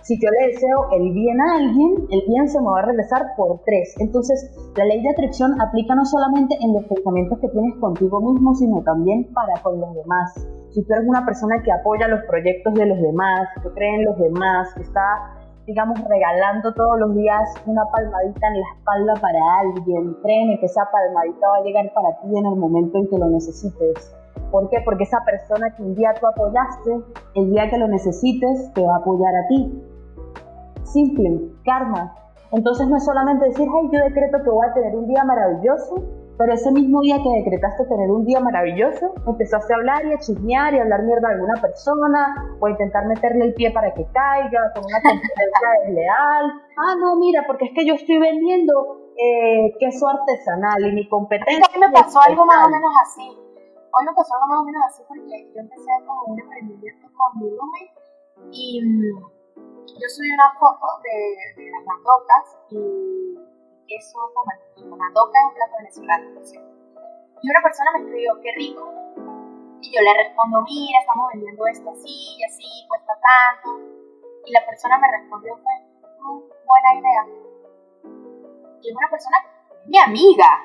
Si 0.05 0.21
yo 0.21 0.29
le 0.29 0.53
deseo 0.53 0.91
el 0.93 1.13
bien 1.13 1.41
a 1.41 1.57
alguien, 1.57 2.07
el 2.11 2.23
bien 2.29 2.47
se 2.47 2.61
me 2.61 2.67
va 2.67 2.81
a 2.81 2.87
regresar 2.87 3.35
por 3.39 3.59
tres. 3.65 3.95
Entonces, 4.01 4.53
la 4.77 4.85
ley 4.85 5.03
de 5.03 5.09
atracción 5.09 5.59
aplica 5.59 5.95
no 5.95 6.05
solamente 6.05 6.55
en 6.61 6.75
los 6.75 6.85
pensamientos 6.85 7.39
que 7.41 7.49
tienes 7.49 7.75
contigo 7.81 8.21
mismo, 8.21 8.55
sino 8.55 8.83
también 8.83 9.33
para 9.33 9.63
con 9.63 9.81
los 9.81 9.95
demás. 9.95 10.47
Si 10.73 10.85
tú 10.85 10.93
eres 10.93 11.09
una 11.09 11.25
persona 11.25 11.63
que 11.65 11.73
apoya 11.73 12.07
los 12.09 12.21
proyectos 12.29 12.75
de 12.75 12.85
los 12.85 13.01
demás, 13.01 13.49
que 13.63 13.71
cree 13.71 13.95
en 13.95 14.05
los 14.05 14.19
demás, 14.19 14.75
que 14.75 14.83
está 14.83 15.41
digamos, 15.67 15.99
regalando 16.07 16.75
todos 16.75 16.99
los 17.01 17.15
días 17.15 17.55
una 17.65 17.83
palmadita 17.87 18.49
en 18.49 18.61
la 18.61 18.67
espalda 18.77 19.15
para 19.23 19.41
alguien. 19.61 20.15
Créeme 20.23 20.61
que 20.61 20.67
esa 20.67 20.83
palmadita 20.93 21.49
va 21.49 21.57
a 21.57 21.63
llegar 21.63 21.91
para 21.95 22.21
ti 22.21 22.37
en 22.37 22.45
el 22.45 22.57
momento 22.57 22.99
en 22.99 23.09
que 23.09 23.17
lo 23.17 23.31
necesites. 23.31 24.15
¿Por 24.51 24.69
qué? 24.69 24.79
Porque 24.85 25.05
esa 25.05 25.25
persona 25.25 25.75
que 25.75 25.83
un 25.83 25.95
día 25.95 26.13
tú 26.21 26.27
apoyaste, 26.27 27.01
el 27.35 27.51
día 27.51 27.71
que 27.71 27.79
lo 27.79 27.89
necesites, 27.89 28.71
te 28.75 28.83
va 28.83 28.97
a 28.97 28.99
apoyar 28.99 29.35
a 29.35 29.49
ti. 29.49 29.94
Simple, 30.85 31.41
karma. 31.65 32.15
Entonces 32.53 32.87
no 32.87 32.97
es 32.97 33.05
solamente 33.05 33.47
decir, 33.47 33.67
ay, 33.69 33.89
yo 33.93 34.01
decreto 34.01 34.39
que 34.43 34.51
voy 34.51 34.67
a 34.67 34.73
tener 34.75 34.95
un 34.95 35.09
día 35.09 35.25
maravilloso, 35.25 36.05
pero 36.39 36.53
ese 36.53 36.71
mismo 36.73 37.01
día 37.01 37.23
que 37.23 37.29
decretaste 37.31 37.85
tener 37.87 38.11
un 38.11 38.25
día 38.25 38.41
maravilloso, 38.41 39.15
empezaste 39.27 39.73
a 39.73 39.77
hablar 39.77 40.05
y 40.07 40.13
a 40.13 40.19
chismear 40.19 40.75
y 40.75 40.79
a 40.79 40.83
hablar 40.83 41.03
mierda 41.03 41.29
a 41.29 41.33
alguna 41.33 41.61
persona 41.61 42.57
o 42.61 42.67
a 42.67 42.71
intentar 42.71 43.07
meterle 43.07 43.47
el 43.47 43.55
pie 43.55 43.71
para 43.71 43.95
que 43.95 44.05
caiga 44.13 44.73
con 44.75 44.85
una 44.85 45.01
competencia 45.03 45.69
desleal. 45.83 46.45
Ah, 46.77 46.95
no, 46.99 47.17
mira, 47.17 47.45
porque 47.47 47.67
es 47.67 47.71
que 47.75 47.87
yo 47.87 47.95
estoy 47.95 48.19
vendiendo 48.19 49.13
eh, 49.17 49.75
queso 49.79 50.09
artesanal 50.09 50.85
y 50.87 50.93
mi 50.93 51.09
competencia. 51.09 51.67
A 51.71 51.79
mí 51.79 51.87
me 51.87 51.93
pasó 51.93 52.21
algo 52.21 52.45
más 52.45 52.67
o 52.67 52.71
menos 52.71 52.93
así. 53.03 53.27
Hoy 53.27 54.05
me 54.05 54.13
pasó 54.15 54.35
algo 54.35 54.47
más 54.49 54.61
o 54.61 54.65
menos 54.65 54.83
así 54.89 55.03
porque 55.07 55.53
yo 55.55 55.61
empecé 55.61 55.91
como 56.05 56.35
un 56.35 56.41
emprendimiento 56.41 57.07
con 57.15 57.43
mi 57.43 57.51
roommate 57.51 57.95
y 58.51 58.83
mm, 58.83 59.34
yo 59.93 60.09
subí 60.09 60.31
una 60.33 60.53
foto 60.59 60.87
de, 61.03 61.71
las 61.71 61.85
matocas 61.85 62.59
y 62.71 63.37
queso 63.87 64.19
con 64.35 64.99
mandoca 64.99 65.39
es 65.39 65.47
un 65.47 65.55
plato 65.55 65.75
venezolano, 65.79 66.41
Y 67.43 67.51
una 67.51 67.63
persona 67.63 67.91
me 67.93 67.99
escribió, 68.01 68.41
qué 68.41 68.51
rico. 68.57 68.93
Y 69.81 69.95
yo 69.95 70.01
le 70.01 70.15
respondo, 70.25 70.63
mira, 70.63 71.01
estamos 71.01 71.29
vendiendo 71.33 71.67
esto 71.67 71.91
así 71.91 72.39
y 72.39 72.45
así, 72.45 72.65
cuesta 72.89 73.13
tanto. 73.21 73.81
Y 74.47 74.53
la 74.53 74.65
persona 74.65 74.99
me 74.99 75.11
respondió, 75.13 75.57
fue, 75.57 75.73
buena 76.65 76.91
idea. 76.99 77.27
Y 78.81 78.89
es 78.89 78.97
una 78.97 79.11
persona, 79.11 79.37
mi 79.87 79.99
amiga. 79.99 80.63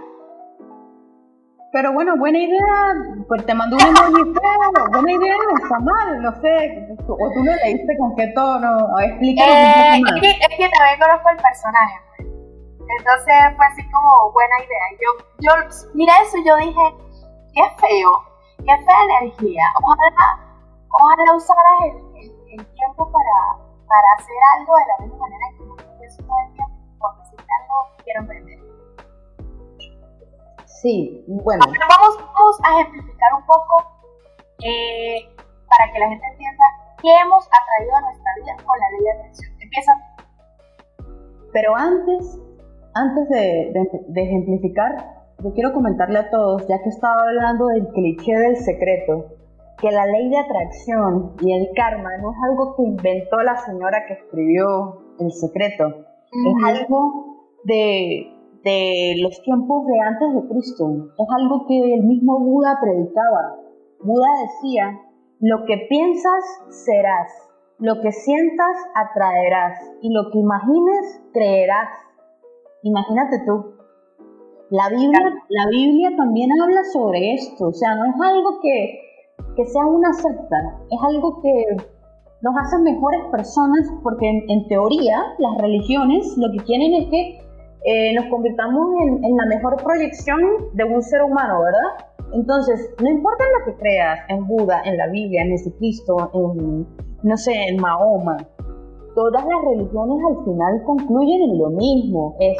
Pero 1.71 1.93
bueno, 1.93 2.17
buena 2.17 2.39
idea, 2.39 2.95
pues 3.27 3.45
te 3.45 3.53
mandó 3.53 3.75
un 3.77 3.81
emoji 3.83 4.33
buena 4.91 5.11
idea, 5.11 5.35
no 5.38 5.63
está 5.63 5.79
mal, 5.79 6.21
no 6.21 6.31
sé, 6.41 6.88
o 7.07 7.31
tú 7.33 7.43
lo 7.43 7.53
leíste 7.63 7.97
con 7.97 8.15
qué 8.15 8.27
tono, 8.33 8.99
explícame 8.99 9.97
eh, 9.97 10.01
Es 10.01 10.21
que, 10.21 10.29
es 10.29 10.57
que 10.57 10.69
también 10.69 10.99
conozco 10.99 11.29
el 11.29 11.38
personaje, 11.38 11.99
pues. 12.17 12.27
entonces 12.99 13.35
fue 13.55 13.65
así 13.67 13.83
como 13.91 14.31
buena 14.31 14.55
idea. 14.65 14.85
Yo, 14.99 15.09
yo, 15.39 15.51
mira 15.93 16.13
eso, 16.23 16.38
yo 16.43 16.57
dije, 16.57 16.85
qué 17.53 17.63
feo, 17.77 18.11
qué 18.65 18.73
fea 18.85 19.03
energía, 19.21 19.63
ojalá, 19.83 20.39
ojalá 20.89 21.35
usaras 21.35 21.79
el, 21.85 22.31
el, 22.59 22.65
tiempo 22.65 23.11
para, 23.11 23.61
para 23.85 24.07
hacer 24.17 24.41
algo 24.57 24.73
de 24.75 24.85
la 24.88 25.05
misma 25.05 25.17
manera 25.19 25.45
que 25.55 25.65
no 25.65 25.75
pienso 25.99 26.23
todo 26.23 26.38
el 26.47 26.53
tiempo, 26.53 26.75
porque 26.97 27.21
si 27.29 27.35
algo 27.38 27.75
quiero 28.03 28.21
emprender. 28.21 28.49
Sí, 30.81 31.25
bueno. 31.27 31.65
vamos, 31.65 32.59
a 32.63 32.79
ejemplificar 32.79 33.33
un 33.33 33.45
poco 33.45 33.83
eh, 34.63 35.27
para 35.67 35.91
que 35.91 36.00
la 36.00 36.07
gente 36.07 36.25
entienda 36.31 36.63
qué 37.01 37.09
hemos 37.21 37.45
atraído 37.48 37.95
a 37.98 38.01
nuestra 38.01 38.31
vida 38.36 38.55
con 38.65 38.79
la 38.79 38.89
ley 38.91 39.03
de 39.03 39.12
atracción. 39.12 39.51
Empieza. 39.59 39.93
Pero 41.51 41.75
antes, 41.75 42.39
antes 42.93 43.29
de, 43.29 44.24
ejemplificar, 44.24 45.19
yo 45.43 45.53
quiero 45.53 45.74
comentarle 45.74 46.19
a 46.19 46.29
todos, 46.29 46.65
ya 46.67 46.81
que 46.81 46.89
estaba 46.89 47.24
hablando 47.24 47.67
del 47.67 47.88
cliché 47.89 48.33
del 48.38 48.55
secreto, 48.55 49.36
que 49.79 49.91
la 49.91 50.05
ley 50.05 50.29
de 50.29 50.39
atracción 50.39 51.36
y 51.41 51.53
el 51.53 51.69
karma 51.75 52.17
no 52.17 52.31
es 52.31 52.38
algo 52.50 52.75
que 52.75 52.83
inventó 52.83 53.38
la 53.43 53.57
señora 53.57 54.05
que 54.07 54.13
escribió 54.13 55.15
El 55.19 55.31
secreto, 55.31 56.05
es 56.31 56.63
algo 56.65 57.48
de 57.65 58.38
de 58.63 59.15
los 59.21 59.41
tiempos 59.43 59.85
de 59.85 59.99
antes 59.99 60.33
de 60.33 60.49
Cristo. 60.49 61.11
Es 61.17 61.27
algo 61.37 61.65
que 61.67 61.93
el 61.93 62.03
mismo 62.03 62.39
Buda 62.39 62.77
predicaba. 62.81 63.57
Buda 64.03 64.27
decía, 64.41 64.99
lo 65.39 65.65
que 65.65 65.85
piensas 65.87 66.43
serás, 66.69 67.31
lo 67.77 68.01
que 68.01 68.11
sientas 68.11 68.77
atraerás 68.95 69.79
y 70.01 70.13
lo 70.13 70.31
que 70.31 70.39
imagines 70.39 71.21
creerás. 71.33 71.89
Imagínate 72.83 73.39
tú. 73.45 73.75
La 74.69 74.89
Biblia, 74.89 75.19
la 75.49 75.67
Biblia 75.69 76.11
también 76.15 76.49
habla 76.61 76.83
sobre 76.93 77.33
esto, 77.33 77.69
o 77.69 77.73
sea, 77.73 77.95
no 77.95 78.05
es 78.05 78.21
algo 78.21 78.59
que, 78.61 79.01
que 79.55 79.65
sea 79.65 79.83
una 79.85 80.13
secta, 80.13 80.77
es 80.91 80.99
algo 81.01 81.41
que 81.41 81.65
nos 82.41 82.55
hace 82.55 82.77
mejores 82.83 83.21
personas 83.31 83.91
porque 84.03 84.29
en 84.29 84.67
teoría 84.67 85.23
las 85.39 85.57
religiones 85.57 86.37
lo 86.37 86.51
que 86.51 86.63
quieren 86.65 86.93
es 86.93 87.09
que 87.09 87.49
eh, 87.86 88.13
nos 88.13 88.25
convirtamos 88.25 88.88
en, 89.24 89.38
la 89.38 89.45
mejor 89.45 89.81
proyección 89.83 90.39
de 90.74 90.83
un 90.83 91.01
ser 91.01 91.24
humano, 91.24 91.62
¿verdad? 91.62 92.07
Entonces, 92.33 92.93
no 93.01 93.09
importa 93.09 93.43
en 93.43 93.59
lo 93.59 93.65
que 93.65 93.79
creas, 93.79 94.19
en 94.27 94.45
Buda, 94.48 94.81
en 94.86 94.98
la 94.98 95.07
Biblia, 95.07 95.43
en 95.43 95.51
Jesucristo, 95.51 96.29
en, 96.33 96.88
no 97.24 97.38
sé, 97.38 97.53
en 97.53 97.77
Mahoma, 97.81 98.38
todas 99.15 99.43
las 99.43 99.62
religiones 99.63 100.17
al 100.29 100.45
final 100.45 100.83
concluyen 100.86 101.41
en 101.51 101.57
lo 101.57 101.69
mismo, 101.69 102.36
es 102.39 102.57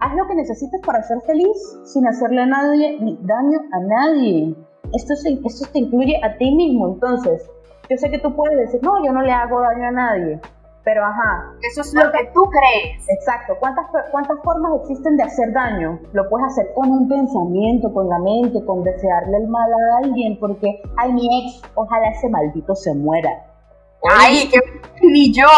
haz 0.00 0.14
lo 0.14 0.26
que 0.26 0.34
necesites 0.34 0.80
para 0.86 1.02
ser 1.02 1.20
feliz 1.22 1.80
sin 1.84 2.06
hacerle 2.06 2.42
a 2.42 2.46
nadie, 2.46 2.98
daño 3.22 3.58
a 3.72 3.80
nadie. 3.80 4.54
Esto, 4.92 5.14
esto 5.14 5.66
te 5.72 5.78
incluye 5.78 6.20
a 6.22 6.36
ti 6.36 6.54
mismo, 6.54 6.94
entonces, 6.94 7.50
yo 7.88 7.96
sé 7.96 8.10
que 8.10 8.18
tú 8.18 8.34
puedes 8.36 8.56
decir, 8.58 8.80
no, 8.82 9.04
yo 9.04 9.12
no 9.12 9.22
le 9.22 9.32
hago 9.32 9.60
daño 9.60 9.88
a 9.88 9.90
nadie, 9.90 10.40
pero 10.84 11.04
ajá. 11.04 11.54
Eso 11.62 11.80
es 11.80 11.94
lo 11.94 12.12
que 12.12 12.30
tú 12.34 12.42
crees. 12.50 13.04
Exacto. 13.08 13.56
¿Cuántas, 13.58 13.86
¿Cuántas 14.10 14.38
formas 14.44 14.72
existen 14.82 15.16
de 15.16 15.24
hacer 15.24 15.52
daño? 15.52 15.98
Lo 16.12 16.28
puedes 16.28 16.46
hacer 16.48 16.72
con 16.74 16.90
un 16.90 17.08
pensamiento, 17.08 17.92
con 17.92 18.08
la 18.08 18.18
mente, 18.18 18.64
con 18.64 18.82
desearle 18.84 19.38
el 19.38 19.48
mal 19.48 19.70
a 19.72 19.98
alguien, 20.04 20.38
porque, 20.38 20.82
ay, 20.96 21.12
mi 21.12 21.26
ex, 21.26 21.62
ojalá 21.74 22.10
ese 22.10 22.28
maldito 22.28 22.74
se 22.74 22.94
muera. 22.94 23.30
ay, 24.20 24.48
que 24.50 24.60
ni 25.02 25.32
yo. 25.32 25.48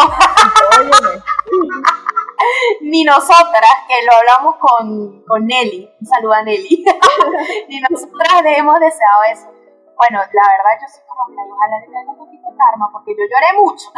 ni 2.81 3.03
nosotras, 3.03 3.73
que 3.87 3.95
lo 4.05 4.11
hablamos 4.17 4.55
con, 4.61 5.23
con 5.27 5.45
Nelly, 5.45 5.89
un 5.99 6.07
saludo 6.07 6.33
a 6.33 6.43
Nelly, 6.43 6.85
ni 7.69 7.81
nosotras 7.81 8.43
le 8.43 8.57
hemos 8.57 8.79
deseado 8.79 9.23
eso. 9.33 9.56
Bueno, 9.97 10.21
la 10.21 10.45
verdad 10.53 10.73
yo 10.79 10.87
soy 10.87 11.01
como 11.09 11.25
que 11.25 11.41
ojalá 11.41 11.79
le 11.81 11.87
traiga 11.87 12.11
un 12.11 12.17
poquito 12.17 12.51
de 12.51 12.55
karma, 12.55 12.89
porque 12.91 13.11
yo 13.17 13.23
lloré 13.25 13.49
mucho. 13.57 13.89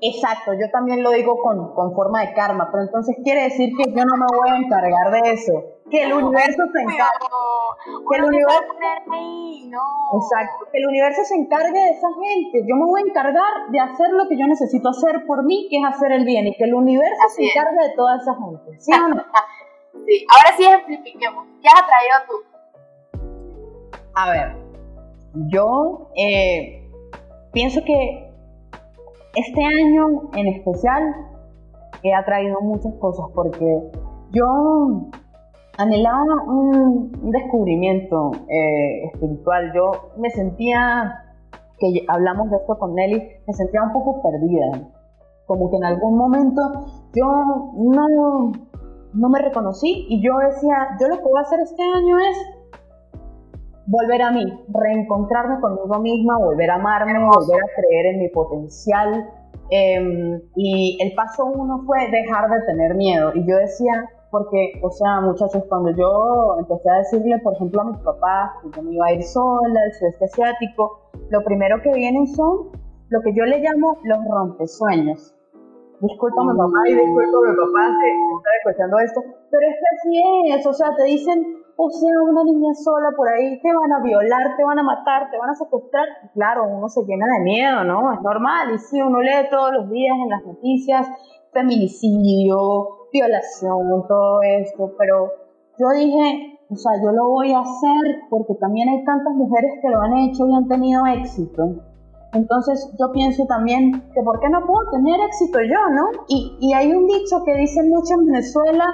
Exacto, 0.00 0.52
yo 0.54 0.70
también 0.70 1.02
lo 1.02 1.10
digo 1.10 1.36
con, 1.42 1.74
con, 1.74 1.94
forma 1.94 2.20
de 2.20 2.32
karma, 2.34 2.68
pero 2.70 2.84
entonces 2.84 3.16
quiere 3.22 3.44
decir 3.44 3.74
que 3.76 3.92
yo 3.92 4.04
no 4.04 4.16
me 4.16 4.26
voy 4.32 4.48
a 4.50 4.56
encargar 4.56 5.10
de 5.10 5.32
eso, 5.32 5.52
que 5.90 6.04
el 6.04 6.12
universo 6.12 6.62
se 6.72 6.82
encargue. 6.82 7.26
Que 8.08 8.16
el 8.16 8.24
universo, 8.24 8.74
Exacto, 10.14 10.66
que 10.72 10.78
el 10.78 10.86
universo 10.88 11.24
se 11.24 11.34
encargue 11.34 11.78
de 11.78 11.90
esa 11.90 12.08
gente. 12.08 12.64
Yo 12.66 12.76
me 12.76 12.86
voy 12.86 13.02
a 13.02 13.08
encargar 13.08 13.68
de 13.68 13.80
hacer 13.80 14.10
lo 14.10 14.28
que 14.28 14.38
yo 14.38 14.46
necesito 14.46 14.88
hacer 14.88 15.26
por 15.26 15.44
mí, 15.44 15.66
que 15.70 15.78
es 15.78 15.84
hacer 15.84 16.12
el 16.12 16.24
bien, 16.24 16.46
y 16.46 16.56
que 16.56 16.64
el 16.64 16.74
universo 16.74 17.28
se 17.28 17.44
encargue 17.44 17.88
de 17.88 17.94
toda 17.94 18.16
esa 18.16 18.34
gente. 18.34 18.80
¿Sí 18.80 18.92
o 18.92 19.08
no? 19.08 19.16
sí, 20.06 20.26
ahora 20.28 20.56
sí 20.56 20.64
ejemplifiquemos. 20.64 21.46
¿Qué 21.60 21.68
has 21.68 21.86
traído 21.86 22.16
tú? 22.28 22.55
A 24.18 24.30
ver, 24.30 24.56
yo 25.52 26.08
eh, 26.16 26.88
pienso 27.52 27.84
que 27.84 28.32
este 29.34 29.62
año 29.62 30.30
en 30.34 30.46
especial 30.46 31.02
he 32.02 32.14
atraído 32.14 32.62
muchas 32.62 32.94
cosas 32.94 33.26
porque 33.34 33.90
yo 34.30 35.10
anhelaba 35.76 36.44
un, 36.46 37.30
descubrimiento 37.30 38.30
eh, 38.48 39.04
espiritual. 39.12 39.70
Yo 39.74 39.90
me 40.16 40.30
sentía, 40.30 41.22
que 41.78 42.06
hablamos 42.08 42.50
de 42.50 42.56
esto 42.56 42.78
con 42.78 42.94
Nelly, 42.94 43.22
me 43.46 43.52
sentía 43.52 43.82
un 43.82 43.92
poco 43.92 44.22
perdida. 44.22 44.88
Como 45.44 45.70
que 45.70 45.76
en 45.76 45.84
algún 45.84 46.16
momento 46.16 46.62
yo 47.14 47.26
no, 47.74 48.52
no 49.12 49.28
me 49.28 49.38
reconocí 49.40 50.06
y 50.08 50.22
yo 50.22 50.38
decía, 50.38 50.96
yo 50.98 51.08
lo 51.08 51.18
que 51.18 51.22
voy 51.22 51.38
a 51.38 51.42
hacer 51.42 51.60
este 51.60 51.82
año 51.82 52.18
es 52.18 52.55
volver 53.86 54.22
a 54.22 54.30
mí, 54.30 54.44
reencontrarme 54.68 55.60
conmigo 55.60 55.98
misma, 56.00 56.38
volver 56.38 56.70
a 56.70 56.74
amarme, 56.76 57.18
volver 57.18 57.60
a 57.62 57.80
creer 57.80 58.06
en 58.14 58.18
mi 58.20 58.28
potencial. 58.28 59.30
Em, 59.70 60.40
y 60.54 60.98
el 61.02 61.14
paso 61.14 61.44
uno 61.46 61.82
fue 61.86 61.98
dejar 62.10 62.48
de 62.50 62.66
tener 62.66 62.94
miedo. 62.94 63.32
Y 63.34 63.48
yo 63.48 63.56
decía, 63.56 64.08
porque, 64.30 64.80
o 64.82 64.90
sea, 64.90 65.20
muchachos, 65.20 65.64
cuando 65.68 65.90
yo 65.90 66.56
empecé 66.58 66.90
a 66.90 66.98
decirle, 66.98 67.38
por 67.42 67.54
ejemplo, 67.54 67.80
a 67.82 67.84
mis 67.84 67.98
papás 67.98 68.50
que 68.62 68.70
yo 68.76 68.82
me 68.82 68.94
iba 68.94 69.06
a 69.06 69.12
ir 69.12 69.22
sola 69.22 69.80
al 69.86 69.92
sudeste 69.94 70.24
asiático, 70.26 71.10
lo 71.30 71.42
primero 71.42 71.80
que 71.82 71.92
vienen 71.92 72.26
son 72.26 72.70
lo 73.08 73.20
que 73.22 73.32
yo 73.34 73.44
le 73.44 73.60
llamo 73.60 73.98
los 74.04 74.18
rompesueños. 74.28 75.34
Discúlpame 76.00 76.52
mamá 76.52 76.82
y 76.88 76.94
discúlpame 76.94 77.56
papá 77.56 77.94
si 78.02 78.36
está 78.36 78.50
escuchando 78.58 78.98
esto, 78.98 79.20
pero 79.50 79.62
es 79.66 79.76
que 79.76 79.88
así 79.96 80.52
es, 80.52 80.66
o 80.66 80.72
sea, 80.72 80.94
te 80.94 81.04
dicen, 81.04 81.65
o 81.78 81.90
sea, 81.90 82.22
una 82.22 82.42
niña 82.44 82.72
sola 82.74 83.10
por 83.16 83.28
ahí, 83.28 83.60
te 83.60 83.68
van 83.68 83.92
a 83.92 84.02
violar, 84.02 84.56
te 84.56 84.64
van 84.64 84.78
a 84.78 84.82
matar, 84.82 85.30
te 85.30 85.38
van 85.38 85.50
a 85.50 85.54
secuestrar. 85.54 86.06
Claro, 86.32 86.64
uno 86.68 86.88
se 86.88 87.02
llena 87.04 87.26
de 87.38 87.44
miedo, 87.44 87.84
¿no? 87.84 88.12
Es 88.12 88.20
normal. 88.22 88.74
Y 88.74 88.78
sí, 88.78 89.00
uno 89.00 89.20
lee 89.20 89.48
todos 89.50 89.72
los 89.72 89.90
días 89.90 90.16
en 90.22 90.30
las 90.30 90.44
noticias 90.44 91.06
feminicidio, 91.56 93.08
violación, 93.12 94.06
todo 94.06 94.42
esto, 94.42 94.92
pero 94.98 95.32
yo 95.78 95.86
dije, 95.96 96.58
o 96.68 96.76
sea, 96.76 96.92
yo 97.02 97.12
lo 97.12 97.28
voy 97.30 97.52
a 97.52 97.60
hacer 97.60 98.20
porque 98.28 98.54
también 98.60 98.88
hay 98.88 99.04
tantas 99.04 99.34
mujeres 99.34 99.72
que 99.80 99.88
lo 99.88 100.00
han 100.00 100.16
hecho 100.18 100.46
y 100.46 100.54
han 100.54 100.68
tenido 100.68 101.06
éxito. 101.06 101.76
Entonces 102.34 102.92
yo 102.98 103.10
pienso 103.12 103.46
también 103.46 103.92
que 104.12 104.22
¿por 104.22 104.38
qué 104.40 104.50
no 104.50 104.66
puedo 104.66 104.90
tener 104.90 105.18
éxito 105.20 105.58
yo, 105.60 105.94
no? 105.94 106.24
Y, 106.28 106.58
y 106.60 106.74
hay 106.74 106.92
un 106.92 107.06
dicho 107.06 107.42
que 107.44 107.54
dice 107.54 107.82
mucho 107.84 108.14
en 108.18 108.26
Venezuela 108.26 108.84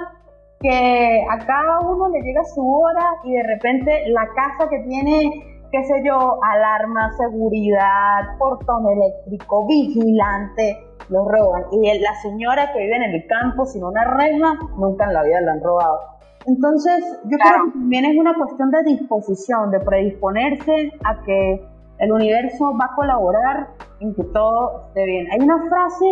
que 0.63 1.25
a 1.29 1.37
cada 1.45 1.81
uno 1.81 2.07
le 2.07 2.21
llega 2.21 2.41
su 2.45 2.65
hora 2.65 3.05
y 3.25 3.33
de 3.33 3.43
repente 3.43 4.03
la 4.07 4.25
casa 4.33 4.69
que 4.69 4.79
tiene, 4.87 5.29
qué 5.69 5.83
sé 5.83 6.01
yo, 6.05 6.39
alarma, 6.41 7.11
seguridad, 7.17 8.37
portón 8.39 8.85
eléctrico, 8.89 9.67
vigilante, 9.67 10.77
lo 11.09 11.27
roban. 11.27 11.65
Y 11.73 11.99
la 11.99 12.15
señora 12.21 12.71
que 12.71 12.79
vive 12.79 12.95
en 12.95 13.13
el 13.13 13.27
campo 13.27 13.65
sin 13.65 13.83
una 13.83 14.05
reja, 14.05 14.53
nunca 14.77 15.05
en 15.05 15.13
la 15.13 15.23
vida 15.23 15.41
la 15.41 15.51
han 15.51 15.61
robado. 15.61 15.99
Entonces, 16.45 17.03
yo 17.25 17.37
creo 17.37 17.65
que 17.65 17.79
también 17.79 18.05
es 18.05 18.17
una 18.17 18.33
cuestión 18.33 18.71
de 18.71 18.83
disposición, 18.83 19.69
de 19.69 19.81
predisponerse 19.81 20.91
a 21.03 21.21
que 21.23 21.61
el 21.99 22.11
universo 22.11 22.71
va 22.79 22.85
a 22.85 22.95
colaborar 22.95 23.67
en 23.99 24.15
que 24.15 24.23
todo 24.23 24.87
esté 24.87 25.05
bien. 25.05 25.27
Hay 25.31 25.39
una 25.39 25.57
frase 25.67 26.05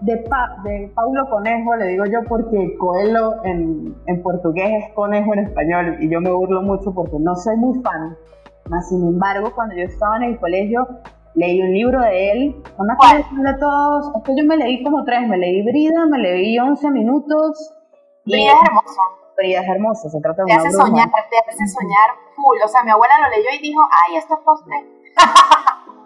de, 0.00 0.14
de 0.14 0.92
Paulo 0.94 1.28
Conejo, 1.30 1.76
le 1.76 1.86
digo 1.86 2.04
yo 2.06 2.20
porque 2.28 2.76
Coelho 2.78 3.44
en, 3.44 3.94
en, 4.06 4.22
portugués 4.22 4.84
es 4.84 4.94
conejo 4.94 5.32
en 5.34 5.40
español 5.40 5.96
y 6.00 6.10
yo 6.10 6.20
me 6.20 6.30
burlo 6.30 6.62
mucho 6.62 6.92
porque 6.94 7.16
no 7.18 7.34
soy 7.36 7.56
muy 7.56 7.80
fan. 7.82 8.16
Mas, 8.68 8.88
sin 8.88 9.02
embargo, 9.06 9.50
cuando 9.54 9.74
yo 9.74 9.84
estaba 9.84 10.16
en 10.16 10.24
el 10.24 10.38
colegio, 10.38 10.86
leí 11.34 11.62
un 11.62 11.72
libro 11.72 12.00
de 12.02 12.32
él, 12.32 12.62
una 12.78 12.96
colección 12.96 13.42
de 13.42 13.54
todos, 13.54 14.12
es 14.16 14.22
que 14.24 14.36
yo 14.36 14.44
me 14.46 14.56
leí 14.56 14.82
como 14.84 15.04
tres, 15.04 15.26
me 15.26 15.38
leí 15.38 15.62
Brida, 15.62 16.06
me 16.06 16.18
leí 16.18 16.58
11 16.58 16.90
minutos 16.90 17.74
Brida 18.28 18.52
es 18.52 18.68
hermoso. 18.68 19.00
Brida 19.36 19.60
es 19.60 19.68
hermoso, 19.68 20.10
se 20.10 20.20
trata 20.20 20.42
de 20.42 20.46
te 20.46 20.52
una 20.52 20.62
hace 20.62 20.72
soñar, 20.72 21.08
te 21.30 21.38
hace 21.38 21.66
soñar 21.68 22.08
full. 22.34 22.58
O 22.64 22.68
sea, 22.68 22.82
mi 22.84 22.90
abuela 22.90 23.14
lo 23.22 23.28
leyó 23.30 23.48
y 23.58 23.62
dijo, 23.62 23.80
ay, 23.82 24.16
esto 24.16 24.34
es 24.34 24.40
postre. 24.44 24.76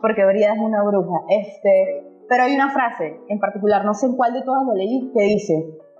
Porque 0.01 0.25
Brida 0.25 0.53
es 0.55 0.61
una 0.61 0.83
bruja. 0.83 1.23
Este, 1.29 2.07
pero 2.33 2.45
hay 2.45 2.55
una 2.55 2.71
frase 2.71 3.21
en 3.29 3.38
particular, 3.38 3.85
no 3.85 3.92
sé 3.92 4.09
cuál 4.16 4.33
de 4.33 4.40
todas 4.40 4.64
lo 4.64 4.73
leí, 4.73 5.12
que 5.12 5.21
dice, 5.21 5.53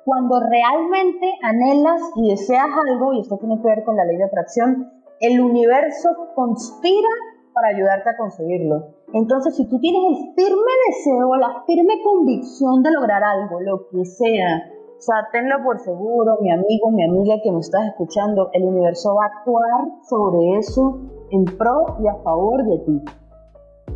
cuando 0.03 0.41
realmente 0.41 1.31
anhelas 1.43 2.01
y 2.17 2.31
deseas 2.31 2.69
algo, 2.89 3.13
y 3.13 3.21
esto 3.21 3.37
tiene 3.37 3.61
que 3.61 3.69
ver 3.69 3.85
con 3.85 3.97
la 3.97 4.07
ley 4.07 4.17
de 4.17 4.25
atracción, 4.25 4.91
el 5.21 5.43
universo 5.43 6.09
conspira 6.35 7.11
para 7.53 7.69
ayudarte 7.69 8.09
a 8.09 8.17
conseguirlo. 8.17 8.95
Entonces, 9.13 9.57
si 9.57 9.69
tú 9.69 9.79
tienes 9.79 10.01
el 10.09 10.35
firme 10.35 10.73
deseo, 10.89 11.37
la 11.37 11.65
firme 11.67 12.01
convicción 12.03 12.83
de 12.83 12.93
lograr 12.93 13.23
algo, 13.23 13.61
lo 13.61 13.89
que 13.91 14.03
sea, 14.07 14.73
o 14.97 15.01
sea, 15.03 15.29
tenlo 15.33 15.63
por 15.63 15.81
seguro, 15.81 16.39
mi 16.41 16.51
amigo, 16.51 16.91
mi 16.93 17.05
amiga 17.05 17.35
que 17.45 17.53
me 17.53 17.61
estás 17.61 17.89
escuchando, 17.89 18.49
el 18.55 18.65
universo 18.65 19.15
va 19.17 19.27
a 19.27 19.39
actuar 19.39 20.01
sobre 20.09 20.57
eso 20.59 20.99
en 21.31 21.45
pro 21.59 21.99
y 22.03 22.09
a 22.09 22.15
favor 22.23 22.65
de 22.65 22.79
ti. 22.87 23.22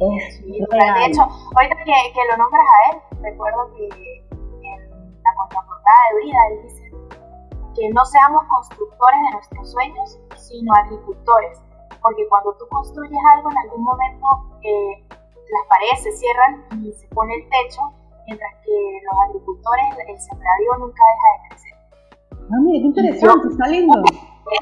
Es 0.01 0.43
real. 0.71 0.95
De 0.95 1.07
hecho, 1.07 1.23
ahorita 1.23 1.77
que, 1.77 1.93
que 2.13 2.23
lo 2.31 2.37
nombras 2.37 2.67
a 2.67 2.93
él, 2.93 3.03
recuerdo 3.23 3.73
que 3.75 3.89
en 3.89 5.23
la 5.23 5.35
contraportada 5.37 6.01
de 6.11 6.17
Brida 6.21 6.39
él 6.51 6.63
dice 6.63 6.85
que 7.75 7.89
no 7.91 8.05
seamos 8.05 8.43
constructores 8.49 9.21
de 9.21 9.31
nuestros 9.33 9.73
sueños, 9.73 10.19
sino 10.37 10.73
agricultores. 10.75 11.61
Porque 12.01 12.27
cuando 12.29 12.55
tú 12.57 12.67
construyes 12.69 13.19
algo, 13.37 13.51
en 13.51 13.59
algún 13.59 13.83
momento 13.83 14.27
eh, 14.63 15.05
las 15.09 15.65
paredes 15.69 16.03
se 16.03 16.13
cierran 16.13 16.65
y 16.83 16.93
se 16.93 17.07
pone 17.09 17.35
el 17.35 17.49
techo, 17.49 17.81
mientras 18.27 18.53
que 18.65 19.01
los 19.05 19.15
agricultores, 19.29 19.85
el 20.09 20.21
sembradío 20.21 20.73
nunca 20.79 21.03
deja 21.03 21.29
de 21.33 21.49
crecer. 21.49 21.75
Ah, 22.47 22.61
mira, 22.61 22.79
qué 22.81 22.87
interesante, 22.87 23.49
está 23.49 23.67
lindo. 23.69 24.03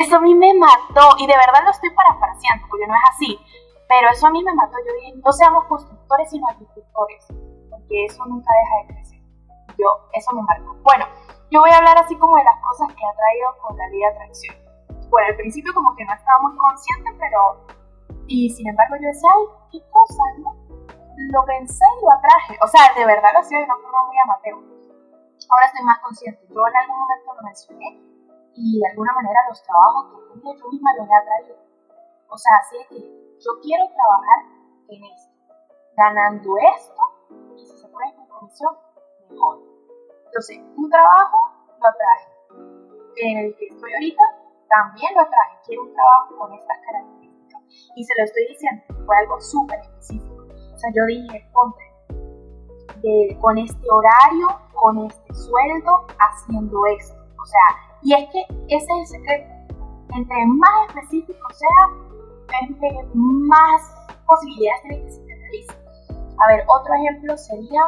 Eso 0.00 0.16
a 0.16 0.20
mí 0.20 0.34
me 0.34 0.54
mató, 0.54 1.16
y 1.18 1.26
de 1.26 1.34
verdad 1.34 1.64
lo 1.64 1.70
estoy 1.70 1.90
parafraseando, 1.90 2.66
porque 2.70 2.86
no 2.86 2.94
es 2.94 3.00
así, 3.10 3.38
pero 3.88 4.10
eso 4.10 4.26
a 4.26 4.30
mí 4.30 4.42
me 4.42 4.54
mató. 4.54 4.76
Yo 4.86 4.92
dije, 5.00 5.20
no 5.24 5.32
seamos 5.32 5.64
constructores, 5.66 6.30
sino 6.30 6.48
agricultores, 6.48 7.26
porque 7.70 8.04
eso 8.06 8.24
nunca 8.26 8.50
deja 8.52 8.76
de 8.82 8.94
crecer. 8.94 9.20
Yo, 9.78 9.88
eso 10.12 10.32
me 10.34 10.42
marcó. 10.42 10.74
Bueno, 10.82 11.04
yo 11.50 11.60
voy 11.60 11.70
a 11.70 11.78
hablar 11.78 11.98
así 11.98 12.16
como 12.16 12.36
de 12.36 12.44
las 12.44 12.60
cosas 12.62 12.88
que 12.88 13.04
ha 13.04 13.14
traído 13.14 13.48
con 13.60 13.76
la 13.76 13.88
ley 13.88 14.00
de 14.00 14.06
atracción. 14.06 14.56
Bueno, 15.10 15.28
al 15.28 15.36
principio 15.36 15.74
como 15.74 15.94
que 15.94 16.04
no 16.04 16.12
estaba 16.12 16.40
muy 16.42 16.56
consciente, 16.56 17.10
pero... 17.18 17.66
Y 18.26 18.48
sin 18.50 18.68
embargo 18.68 18.96
yo 18.96 19.08
decía, 19.08 19.30
ay, 19.34 19.44
qué 19.70 19.80
cosa, 19.90 20.22
¿no? 20.38 20.56
Lo 21.30 21.44
pensé 21.44 21.84
y 21.84 22.04
lo 22.04 22.10
atraje. 22.10 22.58
O 22.62 22.66
sea, 22.66 22.94
de 22.96 23.04
verdad 23.04 23.30
lo 23.34 23.40
hacía 23.40 23.58
de 23.58 23.64
una 23.64 23.76
forma 23.76 24.06
muy 24.06 24.16
amateur. 24.18 24.56
Ahora 25.50 25.66
estoy 25.66 25.84
más 25.84 25.98
consciente. 26.00 26.40
Yo 26.48 26.66
en 26.66 26.76
algún 26.76 26.98
momento 26.98 27.34
lo 27.34 27.42
mencioné 27.42 28.00
y 28.54 28.80
de 28.80 28.88
alguna 28.90 29.12
manera 29.12 29.38
los 29.48 29.62
trabajos 29.62 30.06
que 30.10 30.40
tenía 30.40 30.54
yo 30.56 30.68
misma 30.70 30.90
los 30.96 31.08
he 31.08 31.14
atraído. 31.14 31.56
O 32.28 32.38
sea, 32.38 32.56
así 32.58 32.76
que 32.88 33.23
yo 33.44 33.60
quiero 33.60 33.84
trabajar 33.92 34.40
en 34.88 35.04
esto, 35.04 35.32
ganando 35.96 36.50
esto 36.76 37.02
y 37.56 37.66
si 37.66 37.76
se 37.76 37.88
puede 37.88 38.14
con 38.16 38.26
comisión, 38.28 38.74
mejor. 39.28 39.60
Entonces, 40.26 40.60
un 40.76 40.88
trabajo 40.88 41.36
lo 41.78 41.88
atraje. 41.88 42.32
En 43.16 43.38
el 43.38 43.56
que 43.56 43.66
estoy 43.66 43.92
ahorita 43.92 44.22
también 44.68 45.14
lo 45.14 45.20
atraje. 45.20 45.58
Quiero 45.66 45.82
un 45.82 45.92
trabajo 45.92 46.36
con 46.38 46.52
estas 46.54 46.78
características. 46.84 47.62
Y 47.94 48.04
se 48.04 48.14
lo 48.18 48.24
estoy 48.24 48.46
diciendo, 48.48 48.82
fue 49.04 49.16
algo 49.18 49.40
súper 49.40 49.78
específico. 49.80 50.46
O 50.74 50.78
sea, 50.78 50.90
yo 50.94 51.04
dije, 51.06 51.48
ponte, 51.52 51.84
de, 53.02 53.38
con 53.40 53.58
este 53.58 53.86
horario, 53.90 54.48
con 54.72 55.04
este 55.04 55.34
sueldo, 55.34 56.06
haciendo 56.18 56.80
esto. 56.98 57.14
O 57.40 57.46
sea, 57.46 58.00
y 58.02 58.14
es 58.14 58.30
que 58.30 58.40
ese 58.68 58.84
es 58.84 58.90
el 58.90 59.06
secreto. 59.06 59.54
Entre 60.16 60.46
más 60.46 60.88
específico 60.88 61.48
sea, 61.52 62.03
más 63.14 63.94
posibilidades 64.26 64.82
tiene 64.82 65.04
que 65.04 65.12
se 65.12 65.20
te 65.20 65.34
realicen. 65.34 65.76
A 66.38 66.46
ver, 66.48 66.64
otro 66.66 66.94
ejemplo 66.94 67.36
sería, 67.36 67.86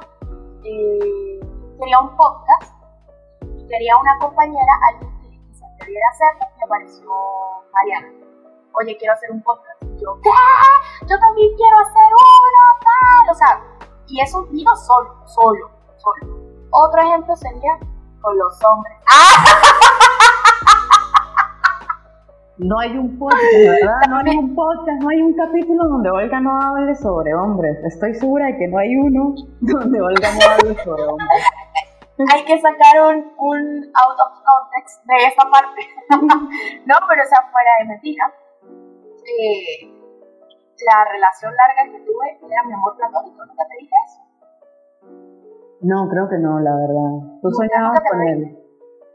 eh, 0.65 1.41
quería 1.79 2.01
un 2.01 2.17
podcast 2.17 2.73
y 3.43 3.67
quería 3.67 3.97
una 3.97 4.19
compañera, 4.21 4.73
alguien 4.93 5.21
que, 5.21 5.55
se 5.55 5.65
atreviera 5.65 6.07
a 6.07 6.13
hacerlo, 6.13 6.47
me 6.57 6.65
apareció 6.65 7.09
Mariana. 7.73 8.09
Oye, 8.79 8.97
quiero 8.99 9.15
hacer 9.15 9.31
un 9.31 9.43
podcast. 9.43 9.83
Y 9.83 10.03
yo, 10.03 10.21
¿qué? 10.23 10.31
Yo 11.09 11.19
también 11.19 11.49
quiero 11.57 11.79
hacer 11.79 12.11
uno, 12.13 12.63
tal. 12.81 13.31
O 13.31 13.35
sea, 13.35 13.63
y 14.07 14.21
eso 14.21 14.45
vino 14.47 14.77
solo, 14.77 15.27
solo, 15.27 15.71
solo. 15.97 16.37
Otro 16.71 17.01
ejemplo 17.01 17.35
sería 17.37 17.79
con 18.21 18.39
los 18.39 18.63
hombres. 18.65 18.97
No 22.59 22.79
hay 22.79 22.97
un 22.97 23.19
podcast, 23.19 23.43
¿verdad? 23.53 24.01
No 24.09 24.17
hay 24.17 24.37
un 24.39 24.55
podcast, 24.55 25.03
no 25.03 25.09
hay 25.11 25.21
un 25.21 25.35
capítulo 25.35 25.89
donde 25.89 26.09
Olga 26.09 26.41
no 26.41 26.59
hable 26.59 26.95
sobre 26.95 27.35
hombres. 27.35 27.77
Estoy 27.85 28.15
segura 28.15 28.47
de 28.47 28.57
que 28.57 28.69
no 28.69 28.79
hay 28.79 28.97
uno 28.97 29.35
donde 29.61 30.01
Olga 30.01 30.29
no 30.33 30.41
hable 30.51 30.83
sobre 30.83 31.03
hombres. 31.05 31.45
Hay 32.33 32.45
que 32.47 32.59
sacar 32.59 33.13
un, 33.13 33.31
un 33.37 33.85
out 33.93 34.17
of 34.17 34.41
context 34.41 35.05
de 35.05 35.17
esa 35.29 35.45
parte. 35.53 35.83
no, 36.87 36.95
pero 37.07 37.23
o 37.23 37.27
sea, 37.29 37.45
fuera 37.53 37.71
de 37.81 37.85
mentira. 37.89 38.33
Eh, 38.65 39.93
la 40.81 41.05
relación 41.13 41.53
larga 41.55 41.93
que 41.93 42.05
tuve 42.07 42.39
era 42.41 42.63
mi 42.65 42.73
amor 42.73 42.97
platónico, 42.97 43.45
¿nunca 43.45 43.65
te 43.69 43.77
dije 43.81 43.95
eso? 44.07 44.23
No, 45.83 46.09
creo 46.09 46.27
que 46.31 46.39
no, 46.39 46.59
la 46.61 46.75
verdad. 46.75 47.37
Tú 47.43 47.51
soñabas 47.51 48.01
con 48.11 48.23
él. 48.23 48.57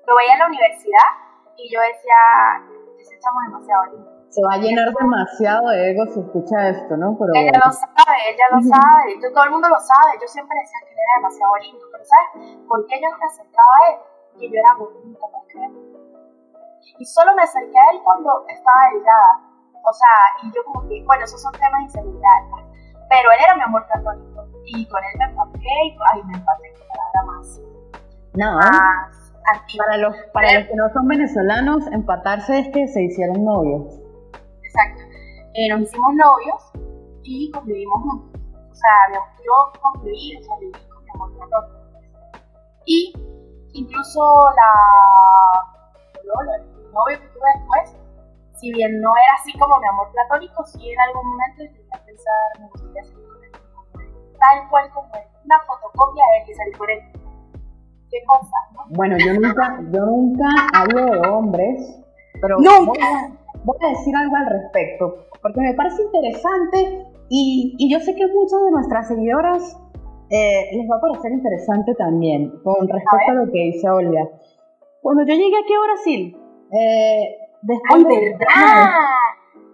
Lo 0.05 0.15
veía 0.15 0.33
en 0.33 0.39
la 0.39 0.47
universidad 0.47 1.09
y 1.57 1.73
yo 1.73 1.81
decía, 1.81 2.69
ese 3.01 3.17
chamo 3.19 3.41
es 3.41 3.47
demasiado 3.51 3.83
lindo. 3.91 4.09
Se 4.29 4.41
va 4.47 4.53
a 4.55 4.57
llenar 4.63 4.87
demasiado 4.93 5.67
de 5.69 5.91
ego 5.91 6.05
si 6.07 6.19
escucha 6.21 6.69
esto, 6.69 6.95
¿no? 6.95 7.17
Pero 7.19 7.35
Ella 7.35 7.59
lo 7.59 7.71
sabe, 7.71 8.15
ella 8.31 8.47
lo 8.55 8.59
sabe, 8.63 9.19
todo 9.19 9.43
el 9.43 9.51
mundo 9.51 9.67
lo 9.67 9.79
sabe. 9.79 10.15
Yo 10.21 10.27
siempre 10.27 10.55
decía 10.55 10.79
que 10.87 10.93
él 10.93 10.99
era 11.03 11.13
demasiado 11.19 11.51
lindo, 11.59 11.83
pero 11.91 12.03
¿sabes 12.07 12.29
por 12.63 12.79
qué 12.87 12.95
yo 13.01 13.09
no 13.11 13.17
me 13.17 13.27
acercaba 13.27 13.71
a 13.75 13.81
él? 13.91 13.95
Que 14.39 14.47
yo 14.47 14.55
era 14.55 14.73
bonita, 14.79 15.25
¿puedes 15.27 15.47
creer? 15.51 15.71
Y 16.97 17.05
solo 17.05 17.35
me 17.35 17.43
acerqué 17.43 17.75
a 17.75 17.91
él 17.91 17.99
cuando 18.03 18.45
estaba 18.47 18.81
delgada. 18.93 19.33
O 19.83 19.91
sea, 19.91 20.15
y 20.43 20.53
yo 20.55 20.63
como 20.63 20.87
que, 20.87 21.03
bueno, 21.03 21.25
esos 21.25 21.41
son 21.41 21.51
temas 21.51 21.79
de 21.81 21.85
inseguridad, 21.91 22.39
pues. 22.49 22.65
Pero 23.09 23.27
él 23.35 23.39
era 23.43 23.55
mi 23.57 23.63
amor 23.67 23.83
platónico. 23.85 24.47
Y 24.63 24.87
con 24.87 25.03
él 25.03 25.15
me 25.19 25.25
empaté 25.25 25.59
y, 25.59 25.97
ay, 26.13 26.23
me 26.23 26.37
empaté, 26.37 26.71
qué 26.71 26.83
palabra 26.87 27.35
más, 27.35 27.59
no. 28.33 28.55
más 28.55 29.20
Para 29.77 29.97
los, 29.97 30.15
para 30.33 30.53
los 30.59 30.67
que 30.67 30.75
no 30.75 30.89
son 30.93 31.07
venezolanos, 31.07 31.87
empatarse 31.87 32.59
es 32.59 32.69
que 32.69 32.87
se 32.87 33.03
hicieron 33.03 33.43
novios. 33.43 33.99
Exacto. 34.63 35.03
Eh, 35.53 35.69
nos 35.69 35.81
hicimos 35.81 36.13
novios 36.15 36.71
y 37.23 37.51
convivimos 37.51 38.01
juntos. 38.03 38.41
O 38.71 38.75
sea, 38.75 38.91
yo- 39.13 39.81
conviví, 39.81 40.37
o 40.37 40.43
sea, 40.43 40.55
viví 40.59 40.71
con 40.89 41.03
mi 41.03 41.09
amor 41.13 41.33
platónico. 41.37 41.79
Y 42.85 43.13
incluso 43.73 44.21
la 44.55 44.71
el 46.23 46.91
novio 46.93 47.19
que 47.19 47.27
tuve 47.27 47.49
después, 47.55 47.97
si 48.53 48.71
bien 48.73 49.01
no 49.01 49.11
era 49.11 49.33
así 49.39 49.57
como 49.57 49.79
mi 49.79 49.87
amor 49.87 50.09
platónico, 50.11 50.63
sí 50.65 50.91
en 50.91 50.99
algún 51.01 51.25
momento 51.31 51.63
llegué 51.63 51.89
a 51.93 52.05
pensar, 52.05 52.59
me 52.59 52.67
gustaría 52.69 53.03
salir 53.03 53.27
con 53.27 53.43
él, 53.43 53.51
tal 54.39 54.69
cual 54.69 54.89
como 54.93 55.13
él, 55.15 55.23
una 55.45 55.59
fotocopia 55.61 56.23
de 56.25 56.37
él 56.43 56.49
y 56.49 56.53
salir 56.55 56.77
con 56.77 56.89
él. 56.89 57.20
Qué 58.11 58.17
cosa, 58.27 58.55
¿no? 58.73 58.95
Bueno, 58.95 59.15
yo 59.17 59.33
nunca, 59.33 59.79
yo 59.91 60.05
nunca 60.05 60.45
hablo 60.73 61.05
de 61.05 61.27
hombres, 61.29 62.03
pero 62.41 62.57
Nunca. 62.57 62.85
Voy, 62.85 62.97
a, 62.99 63.31
voy 63.63 63.77
a 63.81 63.89
decir 63.89 64.15
algo 64.15 64.35
al 64.35 64.47
respecto, 64.47 65.27
porque 65.41 65.61
me 65.61 65.73
parece 65.73 66.03
interesante 66.03 67.05
y, 67.29 67.75
y 67.77 67.91
yo 67.91 67.99
sé 67.99 68.13
que 68.15 68.27
muchas 68.27 68.61
de 68.65 68.71
nuestras 68.71 69.07
seguidoras 69.07 69.77
eh, 70.29 70.69
les 70.75 70.89
va 70.89 70.97
a 70.97 71.01
parecer 71.01 71.31
interesante 71.31 71.95
también, 71.95 72.51
con 72.63 72.87
respecto 72.87 73.31
a, 73.31 73.33
lo 73.33 73.45
que 73.51 73.59
dice 73.59 73.89
Olga. 73.89 74.29
Cuando 75.01 75.23
yo 75.23 75.33
llegué 75.33 75.57
aquí 75.57 75.73
a 75.73 75.85
Brasil, 75.87 76.37
eh, 76.71 77.37
después, 77.61 77.95
¡Ay, 77.95 78.03
de- 78.03 78.37
verdad! 78.37 78.89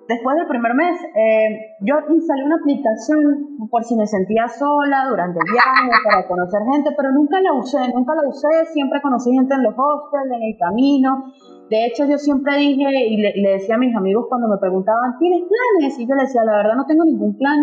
Después 0.08 0.36
del 0.38 0.48
primer 0.48 0.74
mes, 0.74 0.96
eh, 1.16 1.76
yo 1.82 1.96
instalé 2.10 2.44
una 2.46 2.56
aplicación 2.58 3.58
por 3.70 3.84
si 3.84 3.96
me 3.96 4.08
sentía 4.08 4.48
sola 4.48 5.06
durante 5.10 5.40
el 5.40 5.52
viaje 5.52 5.92
para 6.04 6.28
conocer 6.28 6.62
gente, 6.72 6.92
pero 6.96 7.12
nunca 7.12 7.42
la 7.42 7.54
usé, 7.54 7.80
nunca 7.94 8.14
la 8.16 8.28
usé, 8.28 8.66
siempre 8.74 9.02
conocí 9.02 9.32
gente 9.34 9.54
en 9.56 9.64
los 9.64 9.74
hostels, 9.78 10.32
en 10.36 10.44
el 10.44 10.58
camino. 10.58 11.26
De 11.70 11.86
hecho, 11.86 12.06
yo 12.06 12.18
siempre 12.18 12.56
dije 12.58 12.88
y 13.10 13.18
le, 13.18 13.50
decía 13.52 13.76
a 13.76 13.78
mis 13.78 13.96
amigos 13.96 14.26
cuando 14.30 14.48
me 14.48 14.58
preguntaban, 14.58 15.18
¿tienes 15.20 15.42
planes? 15.44 16.00
Y 16.00 16.08
yo 16.08 16.16
les 16.16 16.28
decía, 16.28 16.44
la 16.46 16.58
verdad 16.58 16.76
no 16.76 16.86
tengo 16.86 17.04
ningún 17.04 17.38
plan, 17.38 17.60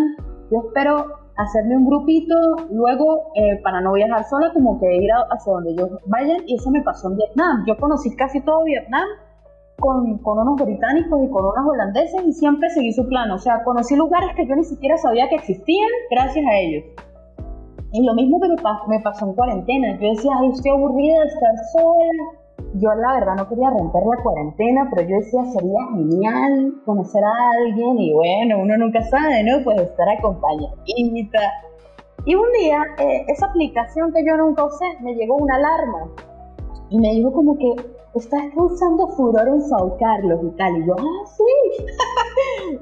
yo 0.51 0.59
espero 0.67 1.05
hacerme 1.37 1.75
un 1.75 1.85
grupito, 1.87 2.35
luego 2.71 3.31
eh, 3.35 3.59
para 3.63 3.81
no 3.81 3.93
viajar 3.93 4.23
sola, 4.23 4.51
como 4.53 4.79
que 4.79 4.95
ir 4.95 5.11
a- 5.11 5.33
hacia 5.33 5.51
donde 5.53 5.75
yo 5.75 5.89
vaya, 6.05 6.37
y 6.45 6.55
eso 6.55 6.69
me 6.71 6.81
pasó 6.81 7.09
en 7.09 7.17
Vietnam. 7.17 7.63
Yo 7.67 7.75
conocí 7.77 8.15
casi 8.15 8.39
todo 8.41 8.63
Vietnam 8.63 9.03
con, 9.79 10.17
con 10.19 10.39
unos 10.39 10.61
británicos 10.61 11.19
y 11.23 11.29
con 11.29 11.45
unos 11.45 11.65
holandeses 11.67 12.21
y 12.25 12.33
siempre 12.33 12.69
seguí 12.69 12.91
su 12.93 13.07
plan. 13.07 13.29
O 13.31 13.37
sea, 13.37 13.63
conocí 13.63 13.95
lugares 13.95 14.29
que 14.35 14.47
yo 14.47 14.55
ni 14.55 14.63
siquiera 14.63 14.97
sabía 14.97 15.27
que 15.29 15.35
existían 15.35 15.89
gracias 16.11 16.45
a 16.45 16.55
ellos. 16.57 16.83
Y 17.91 18.05
lo 18.05 18.13
mismo 18.13 18.39
que 18.41 18.49
me, 18.49 18.55
pa- 18.57 18.83
me 18.87 18.99
pasó 18.99 19.25
en 19.25 19.33
cuarentena. 19.33 19.97
Yo 19.99 20.09
decía, 20.09 20.31
ay, 20.39 20.49
estoy 20.49 20.71
aburrida 20.71 21.19
de 21.21 21.27
estar 21.27 21.51
sola, 21.73 22.23
yo 22.73 22.89
la 22.95 23.13
verdad 23.13 23.35
no 23.37 23.47
quería 23.47 23.69
romper 23.69 24.03
la 24.05 24.21
cuarentena, 24.21 24.89
pero 24.93 25.07
yo 25.07 25.15
decía, 25.17 25.45
sería 25.45 25.79
genial 25.93 26.73
conocer 26.85 27.23
a 27.23 27.31
alguien 27.57 27.97
y 27.99 28.13
bueno, 28.13 28.59
uno 28.61 28.77
nunca 28.77 29.01
sabe, 29.03 29.43
¿no? 29.43 29.63
Pues 29.63 29.79
estar 29.81 30.09
acompañadita. 30.09 31.39
Y 32.25 32.35
un 32.35 32.51
día, 32.59 32.79
eh, 32.99 33.23
esa 33.29 33.45
aplicación 33.47 34.11
que 34.11 34.25
yo 34.25 34.35
nunca 34.37 34.65
usé, 34.65 34.85
me 35.01 35.13
llegó 35.15 35.35
una 35.35 35.55
alarma 35.55 36.09
y 36.89 36.99
me 36.99 37.11
dijo 37.13 37.31
como 37.31 37.57
que 37.57 37.75
estás 38.15 38.41
causando 38.55 39.07
furor 39.09 39.47
en 39.47 39.61
Sao 39.61 39.97
Carlos 39.97 40.39
y 40.43 40.49
tal. 40.57 40.77
Y 40.77 40.87
yo, 40.87 40.95
ah, 40.97 41.25
sí. 41.25 41.85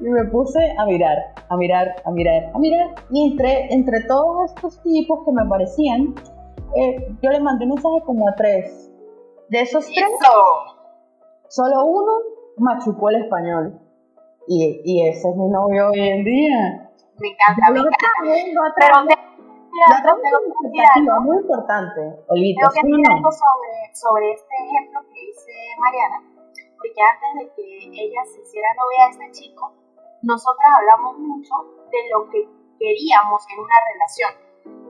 y 0.00 0.08
me 0.08 0.24
puse 0.26 0.58
a 0.78 0.86
mirar, 0.86 1.18
a 1.48 1.56
mirar, 1.56 1.96
a 2.04 2.10
mirar, 2.10 2.50
a 2.54 2.58
mirar. 2.58 2.94
Y 3.10 3.32
entre, 3.32 3.72
entre 3.72 4.00
todos 4.04 4.50
estos 4.50 4.82
tipos 4.82 5.24
que 5.24 5.32
me 5.32 5.44
parecían, 5.46 6.14
eh, 6.76 7.16
yo 7.22 7.30
le 7.30 7.40
mandé 7.40 7.64
un 7.64 7.70
mensaje 7.72 8.00
como 8.06 8.28
a 8.28 8.34
tres. 8.34 8.90
De 9.50 9.60
esos 9.60 9.86
tres, 9.86 10.04
solo 11.48 11.84
uno 11.84 12.12
machucó 12.58 13.10
el 13.10 13.24
español. 13.24 13.80
Y, 14.46 14.80
y 14.84 15.08
ese 15.08 15.28
es 15.30 15.36
mi 15.36 15.48
novio 15.48 15.90
hoy 15.90 16.00
en 16.00 16.24
día. 16.24 16.90
Me 17.18 17.28
encanta, 17.28 17.70
me 17.72 17.80
encanta. 17.80 17.96
Pero 18.78 19.23
tengo 20.94 21.20
muy 21.20 21.36
importante, 21.38 22.00
Olivia. 22.28 22.62
Tengo 22.62 22.72
que 22.74 22.82
decir 22.86 23.06
algo 23.10 23.32
sobre, 23.32 23.72
sobre 23.94 24.32
este 24.32 24.54
ejemplo 24.54 25.00
que 25.10 25.20
dice 25.20 25.52
Mariana, 25.78 26.18
porque 26.78 27.00
antes 27.02 27.30
de 27.38 27.44
que 27.54 27.66
ella 27.90 28.22
se 28.24 28.40
hiciera 28.40 28.68
novia 28.78 29.00
de 29.04 29.10
este 29.10 29.26
chico, 29.40 29.72
nosotras 30.22 30.68
hablamos 30.78 31.18
mucho 31.18 31.54
de 31.90 32.00
lo 32.10 32.28
que 32.30 32.48
queríamos 32.78 33.42
en 33.50 33.58
una 33.60 33.78
relación 33.92 34.44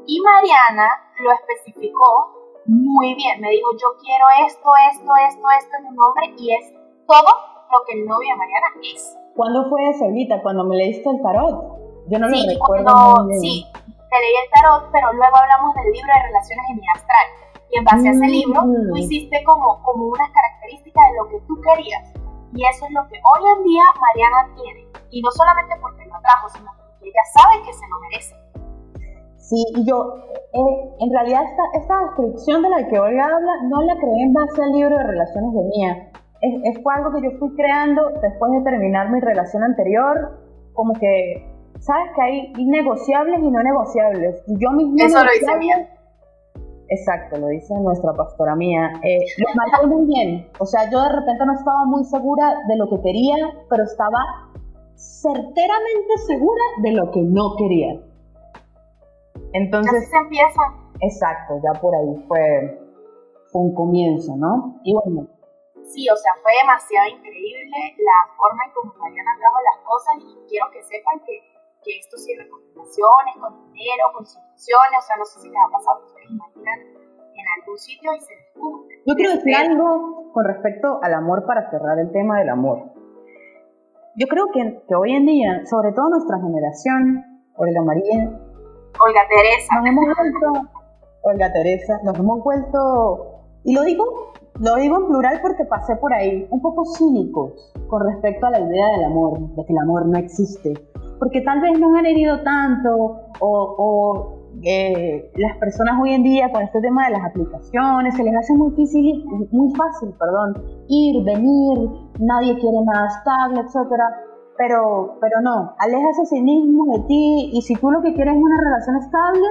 y 0.07 0.21
Mariana 0.21 0.89
lo 1.21 1.33
especificó 1.33 2.63
muy 2.67 3.15
bien. 3.15 3.41
Me 3.41 3.51
dijo, 3.51 3.71
yo 3.73 3.89
quiero 4.01 4.25
esto, 4.47 4.71
esto, 4.93 5.11
esto, 5.29 5.47
esto 5.59 5.77
en 5.79 5.87
un 5.87 5.99
hombre 5.99 6.35
y 6.39 6.55
es 6.55 6.73
todo 7.07 7.31
lo 7.73 7.85
que 7.87 8.01
el 8.01 8.07
novio 8.07 8.31
de 8.31 8.37
Mariana 8.37 8.67
es. 8.95 9.17
¿Cuándo 9.37 9.69
fue 9.69 9.91
eso, 9.91 10.05
Olita? 10.05 10.41
¿Cuando 10.43 10.65
me 10.65 10.77
leíste 10.77 11.09
el 11.11 11.21
tarot? 11.23 11.75
Yo 12.09 12.19
no 12.19 12.29
sí, 12.29 12.47
lo 12.47 12.53
recuerdo 12.53 12.93
cuando, 12.93 13.35
Sí, 13.41 13.67
te 14.15 14.21
leí 14.23 14.35
el 14.39 14.51
tarot, 14.55 14.83
pero 14.95 15.13
luego 15.13 15.35
hablamos 15.35 15.75
del 15.75 15.91
libro 15.91 16.13
de 16.15 16.23
relaciones 16.31 16.65
en 16.71 16.77
mi 16.79 16.89
astral. 16.95 17.27
Y 17.71 17.79
en 17.79 17.85
base 17.85 18.07
a 18.07 18.13
ese 18.15 18.29
libro, 18.31 18.63
tú 18.63 18.95
mm. 18.95 18.97
hiciste 19.03 19.43
como, 19.43 19.83
como 19.83 20.07
unas 20.07 20.31
características 20.31 21.03
de 21.11 21.15
lo 21.19 21.25
que 21.27 21.39
tú 21.51 21.59
querías. 21.59 22.15
Y 22.55 22.63
eso 22.63 22.87
es 22.87 22.93
lo 22.95 23.03
que 23.11 23.19
hoy 23.19 23.43
en 23.59 23.65
día 23.67 23.83
Mariana 23.99 24.55
tiene. 24.55 24.87
Y 25.11 25.19
no 25.23 25.31
solamente 25.33 25.75
porque 25.83 26.07
lo 26.07 26.21
trajo, 26.23 26.47
sino 26.55 26.71
porque 26.79 27.11
ella 27.11 27.25
sabe 27.35 27.67
que 27.67 27.73
se 27.73 27.87
lo 27.91 27.99
merece. 28.07 28.35
Sí, 29.39 29.61
y 29.75 29.85
yo, 29.85 30.15
eh, 30.55 30.97
en 31.01 31.11
realidad 31.11 31.43
esta, 31.43 31.63
esta 31.75 31.99
descripción 32.07 32.63
de 32.63 32.71
la 32.71 32.89
que 32.89 32.99
hoy 32.99 33.19
habla 33.19 33.53
no 33.65 33.83
la 33.83 33.97
creé 33.97 34.23
en 34.23 34.33
base 34.33 34.63
al 34.63 34.73
libro 34.73 34.97
de 34.97 35.05
relaciones 35.05 35.53
de 35.53 35.63
Mía. 35.75 36.13
Es, 36.41 36.83
fue 36.83 36.95
algo 36.95 37.11
que 37.11 37.23
yo 37.23 37.39
fui 37.39 37.55
creando 37.57 38.11
después 38.23 38.53
de 38.53 38.63
terminar 38.63 39.11
mi 39.11 39.19
relación 39.21 39.65
anterior, 39.65 40.39
como 40.75 40.93
que, 40.95 41.54
¿sabes? 41.85 42.11
Que 42.17 42.23
hay 42.23 42.53
negociables 42.65 43.41
y 43.41 43.51
no 43.51 43.63
negociables. 43.63 44.43
Y 44.47 44.59
yo 44.59 44.71
misma... 44.71 45.07
Eso 45.07 45.25
lo 45.25 45.31
dice 45.33 45.57
Mía. 45.59 45.91
Exacto, 46.89 47.39
lo 47.39 47.49
dice 47.49 47.75
nuestra 47.81 48.13
pastora 48.13 48.55
mía. 48.55 48.93
Eh, 49.03 49.19
lo 49.39 49.49
marcó 49.55 49.87
muy 49.87 50.07
bien. 50.07 50.51
O 50.59 50.67
sea, 50.67 50.91
yo 50.91 51.01
de 51.01 51.09
repente 51.09 51.47
no 51.47 51.55
estaba 51.55 51.85
muy 51.87 52.05
segura 52.05 52.55
de 52.69 52.77
lo 52.77 52.89
que 52.89 53.01
quería, 53.03 53.37
pero 53.71 53.85
estaba 53.85 54.19
certeramente 54.95 56.19
segura 56.27 56.63
de 56.83 56.93
lo 56.93 57.11
que 57.11 57.23
no 57.23 57.57
quería. 57.57 58.01
Entonces, 59.55 60.11
se 60.11 60.17
empieza. 60.17 60.61
Exacto, 61.01 61.55
ya 61.63 61.81
por 61.81 61.95
ahí 61.97 62.25
fue, 62.29 62.81
un 63.55 63.75
comienzo, 63.75 64.37
¿no? 64.37 64.81
Y 64.85 64.95
bueno. 64.95 65.27
Sí, 65.85 66.09
o 66.09 66.17
sea, 66.17 66.33
fue 66.43 66.53
demasiado 66.61 67.09
increíble 67.09 67.77
la 67.99 68.35
forma 68.37 68.65
en 68.67 68.73
cómo 68.73 68.93
Mariana 68.99 69.31
trajo 69.39 69.59
las 69.63 69.85
cosas 69.87 70.15
y 70.21 70.49
quiero 70.49 70.67
que 70.73 70.83
sepan 70.83 71.21
que, 71.25 71.54
que 71.85 71.99
esto 71.99 72.17
sirve 72.17 72.49
con 72.49 72.61
relaciones, 72.73 73.35
con 73.41 73.73
dinero, 73.73 74.05
con 74.15 74.25
situaciones, 74.25 74.97
o 74.99 75.07
sea, 75.07 75.17
no 75.17 75.25
sé 75.25 75.41
si 75.41 75.49
les 75.49 75.61
ha 75.61 75.71
pasado, 75.71 76.01
ustedes 76.05 76.31
imaginan 76.31 76.81
en 76.81 77.47
algún 77.61 77.79
sitio 77.79 78.11
y 78.15 78.21
se 78.21 78.35
descubre. 78.35 79.03
Yo 79.07 79.15
quiero 79.15 79.33
decir 79.37 79.55
algo 79.55 80.33
con 80.33 80.45
respecto 80.45 80.99
al 81.03 81.15
amor 81.15 81.45
para 81.47 81.71
cerrar 81.71 81.99
el 81.99 82.11
tema 82.11 82.39
del 82.39 82.49
amor. 82.49 82.93
Yo 84.17 84.27
creo 84.29 84.47
que, 84.53 84.83
que 84.89 84.95
hoy 84.95 85.13
en 85.13 85.27
día, 85.27 85.67
sobre 85.67 85.93
todo 85.93 86.09
nuestra 86.09 86.39
generación, 86.39 87.35
la 87.59 87.83
María, 87.83 88.31
Olga 89.01 89.21
Teresa. 89.29 89.77
Nos 89.77 89.87
hemos 89.87 90.05
vuelto, 90.05 90.71
Olga 91.23 91.53
Teresa, 91.53 92.01
nos 92.05 92.19
hemos 92.19 92.43
vuelto, 92.43 93.43
y 93.65 93.75
lo 93.75 93.83
digo, 93.83 94.33
lo 94.61 94.77
digo 94.77 94.97
en 94.99 95.07
plural 95.07 95.41
porque 95.43 95.65
pasé 95.65 95.97
por 95.97 96.13
ahí, 96.13 96.47
un 96.51 96.61
poco 96.61 96.85
cínicos 96.97 97.73
con 97.89 98.07
respecto 98.07 98.47
a 98.47 98.51
la 98.51 98.61
idea 98.61 98.89
del 98.97 99.05
amor, 99.05 99.39
de 99.55 99.65
que 99.65 99.73
el 99.73 99.79
amor 99.79 100.07
no 100.07 100.19
existe. 100.19 100.75
Porque 101.25 101.41
tal 101.41 101.59
vez 101.63 101.81
nos 101.81 101.97
han 101.97 102.05
herido 102.05 102.43
tanto 102.43 103.17
o, 103.41 104.37
eh, 104.63 105.33
las 105.37 105.57
personas 105.57 105.99
hoy 106.03 106.13
en 106.13 106.23
día 106.23 106.53
con 106.53 106.63
este 106.63 106.83
tema 106.83 107.07
de 107.07 107.13
las 107.13 107.25
aplicaciones 107.25 108.15
se 108.15 108.25
les 108.25 108.37
hace 108.37 108.53
muy 108.53 108.73
difícil, 108.73 109.25
muy 109.51 109.75
fácil, 109.75 110.11
perdón, 110.21 110.63
ir, 110.89 111.25
venir, 111.25 111.89
nadie 112.21 112.59
quiere 112.59 112.77
nada 112.85 113.07
estable, 113.07 113.61
etcétera 113.63 114.05
pero, 114.59 115.17
pero 115.19 115.41
no, 115.41 115.75
aleja 115.79 116.11
ese 116.11 116.27
cinismo 116.27 116.95
de 116.95 117.05
ti 117.05 117.51
y 117.55 117.63
si 117.63 117.75
tú 117.77 117.91
lo 117.91 118.03
que 118.03 118.13
quieres 118.13 118.35
es 118.35 118.43
una 118.43 118.59
relación 118.63 118.97
estable, 118.97 119.47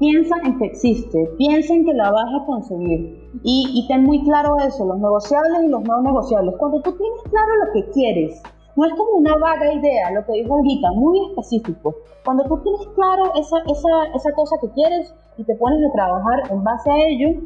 piensa 0.00 0.36
en 0.42 0.58
que 0.58 0.66
existe, 0.66 1.30
piensa 1.38 1.72
en 1.72 1.84
que 1.84 1.94
la 1.94 2.10
vas 2.10 2.42
a 2.42 2.46
conseguir 2.46 3.30
y, 3.44 3.70
y 3.72 3.86
ten 3.86 4.02
muy 4.02 4.24
claro 4.24 4.56
eso, 4.58 4.84
los 4.84 4.98
negociables 4.98 5.62
y 5.64 5.68
los 5.68 5.84
no 5.84 6.02
negociables. 6.02 6.56
Cuando 6.58 6.82
tú 6.82 6.96
tienes 6.96 7.22
claro 7.30 7.48
lo 7.64 7.72
que 7.72 7.90
quieres, 7.92 8.42
no 8.76 8.86
es 8.86 8.94
como 8.94 9.18
una 9.18 9.36
vaga 9.36 9.72
idea, 9.72 10.10
lo 10.10 10.24
que 10.26 10.32
dijo 10.32 10.54
ahorita, 10.54 10.88
muy 10.92 11.30
específico. 11.30 11.94
Cuando 12.24 12.44
tú 12.44 12.60
tienes 12.62 12.86
claro 12.94 13.32
esa, 13.34 13.58
esa, 13.66 14.14
esa 14.14 14.32
cosa 14.34 14.56
que 14.60 14.70
quieres 14.72 15.14
y 15.36 15.44
te 15.44 15.54
pones 15.56 15.78
a 15.88 15.92
trabajar 15.92 16.50
en 16.50 16.64
base 16.64 16.90
a 16.90 16.98
ello 16.98 17.40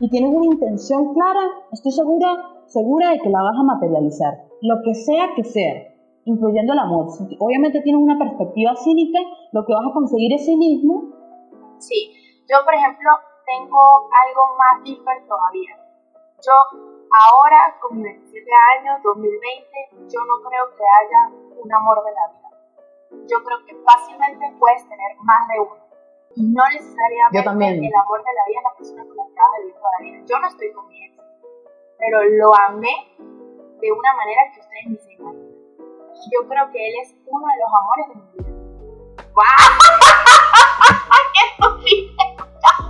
y 0.00 0.10
tienes 0.10 0.30
una 0.32 0.46
intención 0.46 1.14
clara, 1.14 1.40
estoy 1.72 1.92
segura, 1.92 2.28
segura 2.66 3.10
de 3.10 3.18
que 3.18 3.30
la 3.30 3.42
vas 3.42 3.56
a 3.58 3.64
materializar 3.64 4.50
lo 4.62 4.82
que 4.84 4.94
sea 4.94 5.32
que 5.34 5.44
sea, 5.44 5.88
incluyendo 6.24 6.72
el 6.72 6.78
amor. 6.78 7.06
obviamente 7.38 7.80
tienes 7.82 8.02
una 8.02 8.18
perspectiva 8.18 8.74
cínica, 8.76 9.20
lo 9.52 9.64
que 9.64 9.72
vas 9.72 9.86
a 9.88 9.94
conseguir 9.94 10.32
es 10.34 10.44
cinismo. 10.44 11.04
Sí, 11.78 12.12
yo 12.48 12.58
por 12.64 12.74
ejemplo 12.74 13.08
tengo 13.46 13.80
algo 14.12 14.42
más 14.58 14.84
deeper 14.84 15.26
todavía. 15.26 15.76
Yo 16.44 16.99
ahora, 17.10 17.76
con 17.80 17.96
mis 17.96 18.04
27 18.04 18.50
años, 18.78 19.02
2020, 19.02 20.06
yo 20.08 20.24
no 20.24 20.40
creo 20.48 20.70
que 20.76 20.82
haya 20.82 21.30
un 21.56 21.72
amor 21.72 22.04
de 22.04 22.12
la 22.12 22.28
vida. 22.28 22.50
Yo 23.26 23.42
creo 23.42 23.64
que 23.66 23.74
fácilmente 23.82 24.54
puedes 24.58 24.88
tener 24.88 25.16
más 25.22 25.48
de 25.48 25.58
uno. 25.60 25.80
Y 26.36 26.46
no 26.46 26.62
necesariamente 26.72 27.40
el 27.88 27.94
amor 27.94 28.22
de 28.22 28.32
la 28.34 28.44
vida 28.46 28.58
es 28.58 28.64
la 28.64 28.74
persona 28.76 29.04
con 29.04 29.16
la 29.16 29.26
que 29.26 29.34
vas 29.34 29.52
a 29.52 29.58
vivir 29.58 29.74
toda 29.74 29.90
la 29.90 29.98
vida. 30.04 30.22
Yo 30.26 30.38
no 30.38 30.46
estoy 30.46 30.72
con 30.72 30.86
mi 30.86 31.04
ex, 31.04 31.16
pero 31.98 32.22
lo 32.22 32.54
amé 32.54 33.16
de 33.18 33.92
una 33.92 34.14
manera 34.14 34.42
que 34.54 34.60
ustedes 34.60 34.86
ni 34.86 34.96
se 34.98 35.14
imaginan. 35.14 35.50
Yo 36.30 36.46
creo 36.48 36.70
que 36.70 36.86
él 36.86 36.94
es 37.02 37.16
uno 37.26 37.48
de 37.48 37.56
los 37.58 37.74
amores 37.74 38.06
de 38.08 38.14
mi 38.14 38.22
vida. 38.38 38.50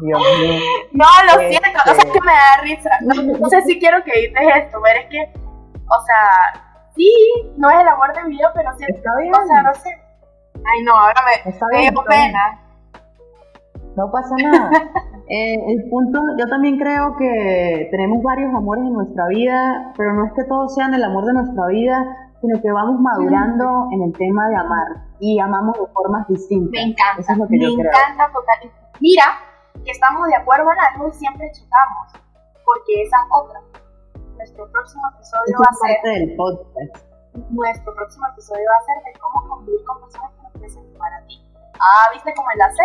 Dios 0.00 0.20
mío. 0.40 0.60
No, 0.92 1.04
lo 1.26 1.40
este, 1.40 1.58
siento, 1.58 1.80
o 1.80 1.94
sea, 1.94 1.94
es 1.94 2.12
que 2.12 2.20
me 2.20 2.32
da 2.32 2.56
risa. 2.62 2.90
No, 3.02 3.48
sé 3.50 3.62
si 3.62 3.78
quiero 3.78 4.02
que 4.04 4.12
edites 4.12 4.42
esto, 4.56 4.78
pero 4.82 5.00
es 5.00 5.06
que, 5.06 5.40
o 5.88 6.04
sea, 6.04 6.62
sí, 6.94 7.10
no 7.56 7.70
es 7.70 7.80
el 7.80 7.88
amor 7.88 8.14
de 8.14 8.24
mi 8.24 8.36
vida, 8.36 8.50
pero 8.54 8.70
sí. 8.76 8.84
Está 8.88 9.10
bien. 9.20 9.34
O 9.34 9.46
sea, 9.46 9.62
no 9.62 9.74
sé. 9.74 9.90
Ay, 10.54 10.82
no, 10.84 10.96
ahora 10.96 11.22
me, 11.24 11.50
está 11.50 11.66
bien, 11.72 11.94
me 11.94 12.02
pena. 12.02 12.60
No 13.96 14.10
pasa 14.10 14.34
nada. 14.42 14.70
Eh, 15.28 15.58
el 15.72 15.90
punto, 15.90 16.20
yo 16.38 16.46
también 16.46 16.78
creo 16.78 17.16
que 17.16 17.88
tenemos 17.90 18.22
varios 18.22 18.54
amores 18.54 18.84
en 18.84 18.92
nuestra 18.92 19.26
vida, 19.26 19.92
pero 19.96 20.12
no 20.12 20.24
es 20.24 20.32
que 20.34 20.44
todos 20.44 20.72
sean 20.72 20.94
el 20.94 21.02
amor 21.02 21.24
de 21.24 21.32
nuestra 21.32 21.66
vida, 21.66 22.30
sino 22.40 22.62
que 22.62 22.70
vamos 22.70 23.00
madurando 23.00 23.88
en 23.90 24.02
el 24.02 24.12
tema 24.12 24.48
de 24.48 24.54
amar 24.54 24.86
y 25.18 25.40
amamos 25.40 25.76
de 25.80 25.92
formas 25.92 26.28
distintas. 26.28 26.70
Me 26.70 26.92
encanta. 26.92 27.20
Eso 27.20 27.32
es 27.32 27.38
lo 27.38 27.48
que 27.48 27.58
me 27.58 27.64
encanta 27.66 28.30
total. 28.32 28.70
Mira, 29.00 29.24
que 29.86 29.92
estamos 29.92 30.26
de 30.26 30.34
acuerdo 30.34 30.66
en 30.72 30.80
algo 30.80 31.08
y 31.08 31.12
siempre 31.12 31.46
chocamos, 31.54 32.12
porque 32.64 33.02
esa 33.02 33.16
es 33.22 33.28
otra. 33.30 33.62
Nuestro 34.34 34.70
próximo 34.72 35.02
episodio 35.14 35.54
va 35.62 35.70
a 35.70 35.74
ser. 35.78 35.96
Parte 36.02 36.10
del 36.10 36.36
podcast. 36.36 37.06
Nuestro 37.50 37.94
próximo 37.94 38.26
episodio 38.32 38.66
va 38.66 38.76
a 38.76 38.84
ser 38.84 38.98
de 39.06 39.20
cómo 39.20 39.48
convivir 39.48 39.84
con 39.84 40.00
personas 40.00 40.32
que 40.34 40.42
no 40.42 40.50
crecen 40.58 40.84
para 40.98 41.24
ti. 41.26 41.38
Ah, 41.78 42.10
¿viste 42.12 42.34
cómo 42.34 42.50
enlace? 42.50 42.84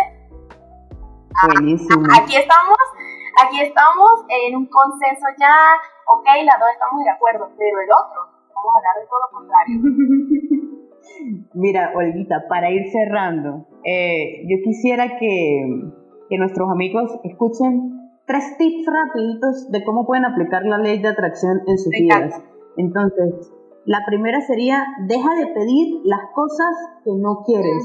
Buenísimo. 1.42 2.06
Aquí 2.14 2.36
estamos, 2.36 2.78
aquí 3.42 3.60
estamos 3.60 4.12
en 4.28 4.56
un 4.56 4.66
consenso 4.66 5.26
ya, 5.40 5.56
ok, 6.06 6.26
las 6.44 6.60
dos 6.60 6.68
estamos 6.70 7.02
de 7.02 7.10
acuerdo, 7.10 7.50
pero 7.58 7.80
el 7.80 7.90
otro, 7.90 8.30
vamos 8.54 8.72
a 8.74 8.78
hablar 8.78 8.94
de 9.02 9.06
todo 9.10 9.20
lo 9.20 9.30
contrario. 9.34 9.76
Mira, 11.54 11.92
Olguita, 11.96 12.46
para 12.48 12.70
ir 12.70 12.92
cerrando, 12.92 13.66
eh, 13.82 14.46
yo 14.46 14.62
quisiera 14.62 15.18
que, 15.18 16.01
que 16.32 16.38
nuestros 16.38 16.70
amigos 16.70 17.12
escuchen 17.24 18.08
tres 18.26 18.56
tips 18.56 18.86
rapiditos 18.86 19.70
de 19.70 19.84
cómo 19.84 20.06
pueden 20.06 20.24
aplicar 20.24 20.64
la 20.64 20.78
ley 20.78 20.98
de 21.02 21.08
atracción 21.08 21.60
en 21.66 21.76
sus 21.76 21.90
vidas. 21.90 22.40
Entonces, 22.78 23.52
la 23.84 24.00
primera 24.06 24.40
sería, 24.40 24.82
deja 25.06 25.28
de 25.34 25.46
pedir 25.48 26.00
las 26.04 26.20
cosas 26.34 26.74
que 27.04 27.10
no 27.20 27.42
quieres. 27.44 27.84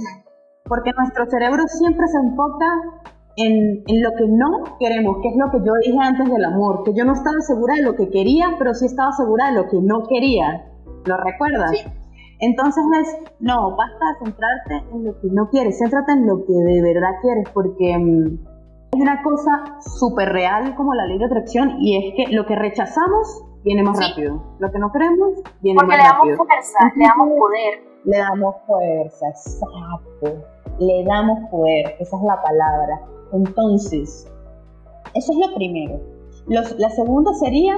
Porque 0.63 0.91
nuestro 0.97 1.25
cerebro 1.25 1.63
siempre 1.67 2.07
se 2.07 2.19
enfoca 2.19 2.67
en, 3.35 3.83
en, 3.85 4.01
lo 4.01 4.11
que 4.15 4.27
no 4.29 4.77
queremos, 4.79 5.17
que 5.21 5.27
es 5.27 5.35
lo 5.35 5.51
que 5.51 5.59
yo 5.67 5.73
dije 5.83 5.99
antes 6.01 6.31
del 6.31 6.45
amor, 6.45 6.83
que 6.85 6.93
yo 6.93 7.03
no 7.03 7.13
estaba 7.15 7.41
segura 7.41 7.75
de 7.75 7.81
lo 7.81 7.95
que 7.97 8.09
quería, 8.09 8.55
pero 8.57 8.73
sí 8.73 8.85
estaba 8.85 9.11
segura 9.11 9.49
de 9.49 9.55
lo 9.55 9.67
que 9.67 9.81
no 9.81 10.03
quería. 10.07 10.71
¿Lo 11.03 11.17
recuerdas? 11.17 11.85
Entonces 12.39 12.83
es, 13.01 13.31
no, 13.39 13.75
basta 13.75 14.05
de 14.05 14.25
centrarte 14.25 14.75
en 14.93 15.05
lo 15.05 15.19
que 15.19 15.27
no 15.31 15.49
quieres, 15.49 15.79
céntrate 15.79 16.11
en 16.11 16.27
lo 16.27 16.45
que 16.45 16.53
de 16.53 16.81
verdad 16.81 17.19
quieres, 17.21 17.49
porque 17.51 17.97
mm, 17.97 18.39
es 18.93 19.01
una 19.01 19.23
cosa 19.23 19.79
súper 19.79 20.29
real 20.29 20.75
como 20.75 20.93
la 20.93 21.05
ley 21.07 21.17
de 21.17 21.25
atracción 21.25 21.77
y 21.79 21.97
es 21.97 22.13
que 22.15 22.35
lo 22.35 22.45
que 22.45 22.55
rechazamos 22.55 23.43
viene 23.63 23.81
más 23.81 23.99
rápido, 23.99 24.43
lo 24.59 24.71
que 24.71 24.79
no 24.79 24.91
queremos 24.91 25.29
viene 25.61 25.81
más 25.83 25.97
rápido. 25.97 26.37
Porque 26.37 26.53
le 26.55 26.67
damos 26.67 26.77
fuerza, 26.77 26.79
le 26.95 27.05
damos 27.05 27.27
poder. 27.39 27.87
Le 28.05 28.19
damos 28.19 28.55
fuerza, 28.65 29.27
exacto, 29.27 30.45
le 30.79 31.03
damos 31.03 31.49
poder, 31.49 31.97
esa 31.99 32.15
es 32.15 32.23
la 32.23 32.41
palabra. 32.41 33.01
Entonces, 33.33 34.31
eso 35.13 35.33
es 35.33 35.37
lo 35.45 35.53
primero. 35.55 35.99
la 36.47 36.89
segunda 36.91 37.33
sería, 37.33 37.75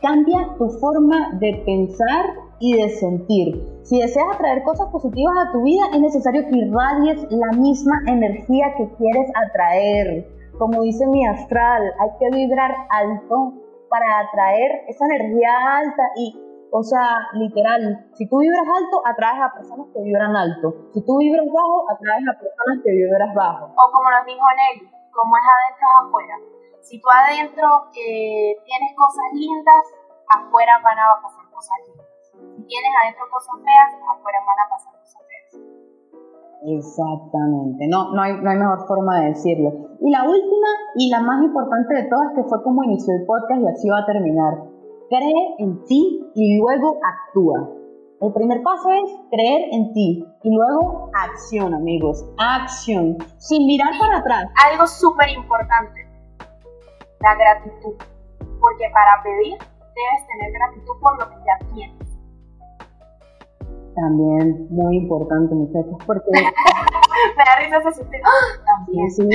cambia 0.00 0.54
tu 0.56 0.68
forma 0.78 1.32
de 1.40 1.62
pensar 1.66 2.43
y 2.60 2.76
de 2.76 2.88
sentir. 2.90 3.62
Si 3.82 4.00
deseas 4.00 4.26
atraer 4.34 4.62
cosas 4.62 4.88
positivas 4.90 5.34
a 5.36 5.52
tu 5.52 5.62
vida, 5.62 5.84
es 5.92 6.00
necesario 6.00 6.46
que 6.48 6.56
irradies 6.56 7.26
la 7.30 7.52
misma 7.58 8.02
energía 8.06 8.74
que 8.76 8.88
quieres 8.96 9.30
atraer. 9.34 10.28
Como 10.58 10.82
dice 10.82 11.06
mi 11.06 11.26
astral, 11.26 11.82
hay 11.98 12.10
que 12.18 12.36
vibrar 12.36 12.74
alto 12.90 13.54
para 13.88 14.20
atraer 14.20 14.84
esa 14.88 15.04
energía 15.06 15.50
alta 15.78 16.02
y, 16.16 16.34
o 16.72 16.82
sea, 16.82 17.28
literal, 17.34 18.06
si 18.14 18.28
tú 18.28 18.38
vibras 18.38 18.66
alto, 18.66 19.02
atraes 19.04 19.40
a 19.42 19.54
personas 19.54 19.86
que 19.92 20.00
vibran 20.02 20.34
alto. 20.34 20.90
Si 20.94 21.04
tú 21.04 21.18
vibras 21.18 21.46
bajo, 21.46 21.90
atraes 21.90 22.24
a 22.26 22.38
personas 22.38 22.82
que 22.84 22.90
vibras 22.90 23.34
bajo. 23.34 23.66
O 23.66 23.84
como 23.92 24.10
nos 24.10 24.24
dijo 24.26 24.42
Nelly, 24.42 24.90
como 25.12 25.36
es 25.36 25.46
adentro 25.46 25.86
es 25.86 26.06
afuera. 26.06 26.36
Si 26.80 27.00
tú 27.00 27.08
adentro 27.08 27.68
eh, 27.96 28.56
tienes 28.66 28.90
cosas 28.96 29.24
lindas, 29.32 29.82
afuera 30.28 30.80
van 30.82 30.98
a 30.98 31.22
pasar 31.22 31.44
cosas 31.50 31.76
lindas. 31.86 32.03
Si 32.56 32.62
tienes 32.68 32.92
adentro 33.02 33.24
cosas 33.30 33.56
feas, 33.64 33.88
afuera 33.94 34.38
van 34.46 34.60
a 34.60 34.66
pasar 34.70 34.92
cosas 35.00 35.22
feas. 35.28 35.64
Exactamente, 36.64 37.88
no, 37.88 38.12
no, 38.12 38.22
hay, 38.22 38.40
no 38.40 38.50
hay 38.50 38.56
mejor 38.56 38.86
forma 38.86 39.20
de 39.20 39.26
decirlo. 39.28 39.96
Y 40.00 40.10
la 40.10 40.24
última 40.24 40.68
y 40.96 41.10
la 41.10 41.20
más 41.20 41.42
importante 41.42 41.94
de 41.94 42.04
todas, 42.08 42.32
que 42.34 42.44
fue 42.44 42.62
como 42.62 42.84
inició 42.84 43.14
el 43.14 43.26
podcast 43.26 43.60
y 43.60 43.68
así 43.68 43.88
va 43.88 43.98
a 44.00 44.06
terminar. 44.06 44.54
Cree 45.08 45.56
en 45.58 45.84
ti 45.84 46.24
y 46.34 46.58
luego 46.58 46.98
actúa. 47.04 47.68
El 48.20 48.32
primer 48.32 48.62
paso 48.62 48.88
es 48.90 49.10
creer 49.30 49.68
en 49.72 49.92
ti 49.92 50.24
y 50.42 50.50
luego 50.54 51.10
acción, 51.12 51.74
amigos. 51.74 52.24
Acción, 52.38 53.18
sin 53.36 53.66
mirar 53.66 53.92
para 54.00 54.18
atrás. 54.18 54.46
Algo 54.70 54.86
súper 54.86 55.28
importante, 55.30 56.08
la 57.20 57.34
gratitud. 57.34 57.94
Porque 58.38 58.88
para 58.94 59.22
pedir 59.22 59.58
debes 59.58 60.26
tener 60.26 60.52
gratitud 60.52 60.94
por 61.00 61.20
lo 61.20 61.28
que 61.28 61.36
ya 61.44 61.74
tienes. 61.74 62.03
También 63.94 64.66
muy 64.70 64.96
importante, 64.96 65.54
muchachos, 65.54 65.96
porque... 66.06 66.30
Me 67.36 67.44
da 67.44 67.78
risa 67.78 67.88
ese 67.88 68.04
También. 68.66 69.10
Sí, 69.10 69.28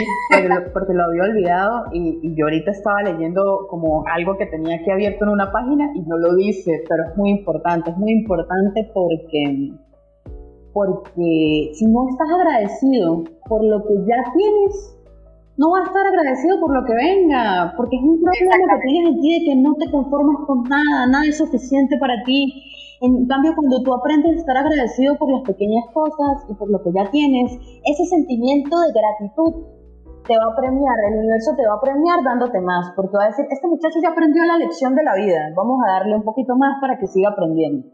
porque 0.74 0.93
lo, 0.93 1.04
había 1.06 1.24
olvidado 1.24 1.86
y, 1.91 2.19
y, 2.22 2.36
yo 2.36 2.45
ahorita 2.45 2.72
estaba 2.72 3.02
leyendo 3.04 3.67
como 3.69 4.04
algo 4.08 4.38
que 4.38 4.45
tenía 4.48 4.76
aquí 4.76 4.91
abierto 4.91 5.26
en 5.26 5.32
una 5.32 5.52
página 5.52 5.89
y 5.95 6.02
no 6.02 6.17
lo 6.17 6.36
dice, 6.36 6.84
pero 6.88 7.04
es 7.10 7.17
muy 7.17 7.32
importante, 7.32 7.91
es 7.91 7.98
muy 7.98 8.12
importante 8.12 8.89
porque, 8.93 9.72
porque 10.74 11.72
si 11.74 11.86
no 11.88 12.10
estás 12.10 12.28
agradecido 12.30 13.24
por 13.48 13.63
lo 13.63 13.84
que 13.86 13.95
ya 14.06 14.32
tienes, 14.34 14.98
no 15.58 15.72
vas 15.72 15.84
a 15.84 15.88
estar 15.88 16.08
agradecido 16.08 16.60
por 16.60 16.74
lo 16.74 16.86
que 16.86 16.93
venga, 16.93 17.74
porque 17.76 17.95
es 17.95 18.04
un 18.04 18.22
problema 18.22 18.76
que 18.76 18.88
tienes 18.88 19.13
en 19.13 19.22
ti 19.22 19.39
de 19.39 19.45
que 19.45 19.56
no 19.56 19.76
te 19.76 19.91
conformas 19.91 20.45
con 20.45 20.63
nada, 20.63 21.08
nada 21.08 21.26
es 21.26 21.38
suficiente 21.38 21.98
para 22.00 22.13
ti 22.24 22.63
en 23.02 23.28
cambio, 23.28 23.56
cuando 23.56 23.82
tú 23.84 23.94
aprendes 23.94 24.36
a 24.36 24.40
estar 24.40 24.58
agradecido 24.58 25.18
por 25.18 25.32
las 25.32 25.44
pequeñas 25.44 25.86
cosas 25.94 26.44
y 26.50 26.54
por 26.56 26.70
lo 26.70 26.84
que 26.84 26.92
ya 26.92 27.10
tienes, 27.12 27.54
ese 27.86 28.06
sentimiento 28.06 28.76
de 28.80 28.92
gratitud 28.92 29.80
te 30.28 30.38
va 30.38 30.52
a 30.52 30.56
premiar, 30.56 30.96
el 31.08 31.20
universo 31.20 31.56
te 31.56 31.66
va 31.66 31.76
a 31.76 31.82
premiar 31.82 32.22
dándote 32.24 32.60
más, 32.62 32.92
porque 32.96 33.18
va 33.18 33.24
a 33.24 33.32
decir, 33.34 33.48
este 33.50 33.68
muchacho 33.68 34.00
ya 34.02 34.10
aprendió 34.10 34.44
la 34.44 34.58
lección 34.58 34.96
de 34.96 35.04
la 35.04 35.16
vida, 35.16 35.40
vamos 35.56 35.80
a 35.88 35.92
darle 35.94 36.16
un 36.16 36.24
poquito 36.24 36.56
más 36.56 36.80
para 36.82 37.00
que 37.00 37.08
siga 37.08 37.30
aprendiendo. 37.30 37.88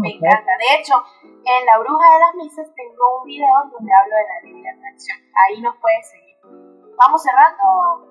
Me 0.00 0.14
encanta. 0.14 0.52
De 0.62 0.78
hecho, 0.78 0.94
en 1.24 1.66
La 1.66 1.78
Bruja 1.80 2.06
de 2.14 2.20
las 2.20 2.34
Misas 2.36 2.72
tengo 2.74 3.18
un 3.20 3.26
video 3.26 3.50
donde 3.72 3.90
hablo 3.92 4.14
de 4.14 4.22
la 4.22 4.38
ley 4.44 4.62
de 4.62 4.70
atracción. 4.70 5.18
Ahí 5.34 5.60
nos 5.60 5.74
puedes 5.82 6.06
seguir. 6.08 6.38
Vamos 6.96 7.20
cerrando, 7.20 8.05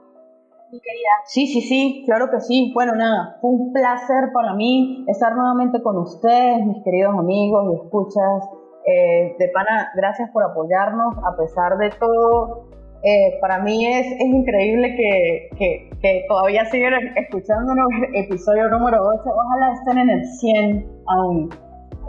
mi 0.76 0.82
querida. 0.82 1.14
Sí, 1.26 1.48
sí, 1.48 1.62
sí, 1.62 2.04
claro 2.06 2.30
que 2.30 2.42
sí. 2.42 2.72
Bueno, 2.74 2.94
nada, 2.96 3.38
fue 3.42 3.52
un 3.52 3.72
placer 3.72 4.32
para 4.34 4.54
mí 4.54 5.06
estar 5.08 5.36
nuevamente 5.36 5.82
con 5.82 5.98
ustedes, 5.98 6.66
mis 6.66 6.84
queridos 6.84 7.18
amigos 7.18 7.72
y 7.72 7.84
escuchas. 7.84 8.50
Eh, 8.88 9.36
de 9.40 9.50
pana, 9.50 9.90
gracias 9.96 10.30
por 10.30 10.44
apoyarnos 10.44 11.16
a 11.18 11.36
pesar 11.36 11.78
de 11.78 11.90
todo. 12.00 12.70
Eh, 13.02 13.38
para 13.42 13.60
mí 13.60 13.86
es, 13.86 14.06
es 14.08 14.28
increíble 14.28 14.96
que, 14.96 15.50
que, 15.58 15.90
que, 16.02 16.26
todavía 16.28 16.66
siguen 16.66 16.94
escuchándonos 17.16 17.88
episodio 18.14 18.68
número 18.70 18.98
8. 19.08 19.22
Ojalá 19.26 19.74
estén 19.74 19.98
en 19.98 20.10
el 20.10 20.26
100 20.26 20.88
aún. 21.08 21.50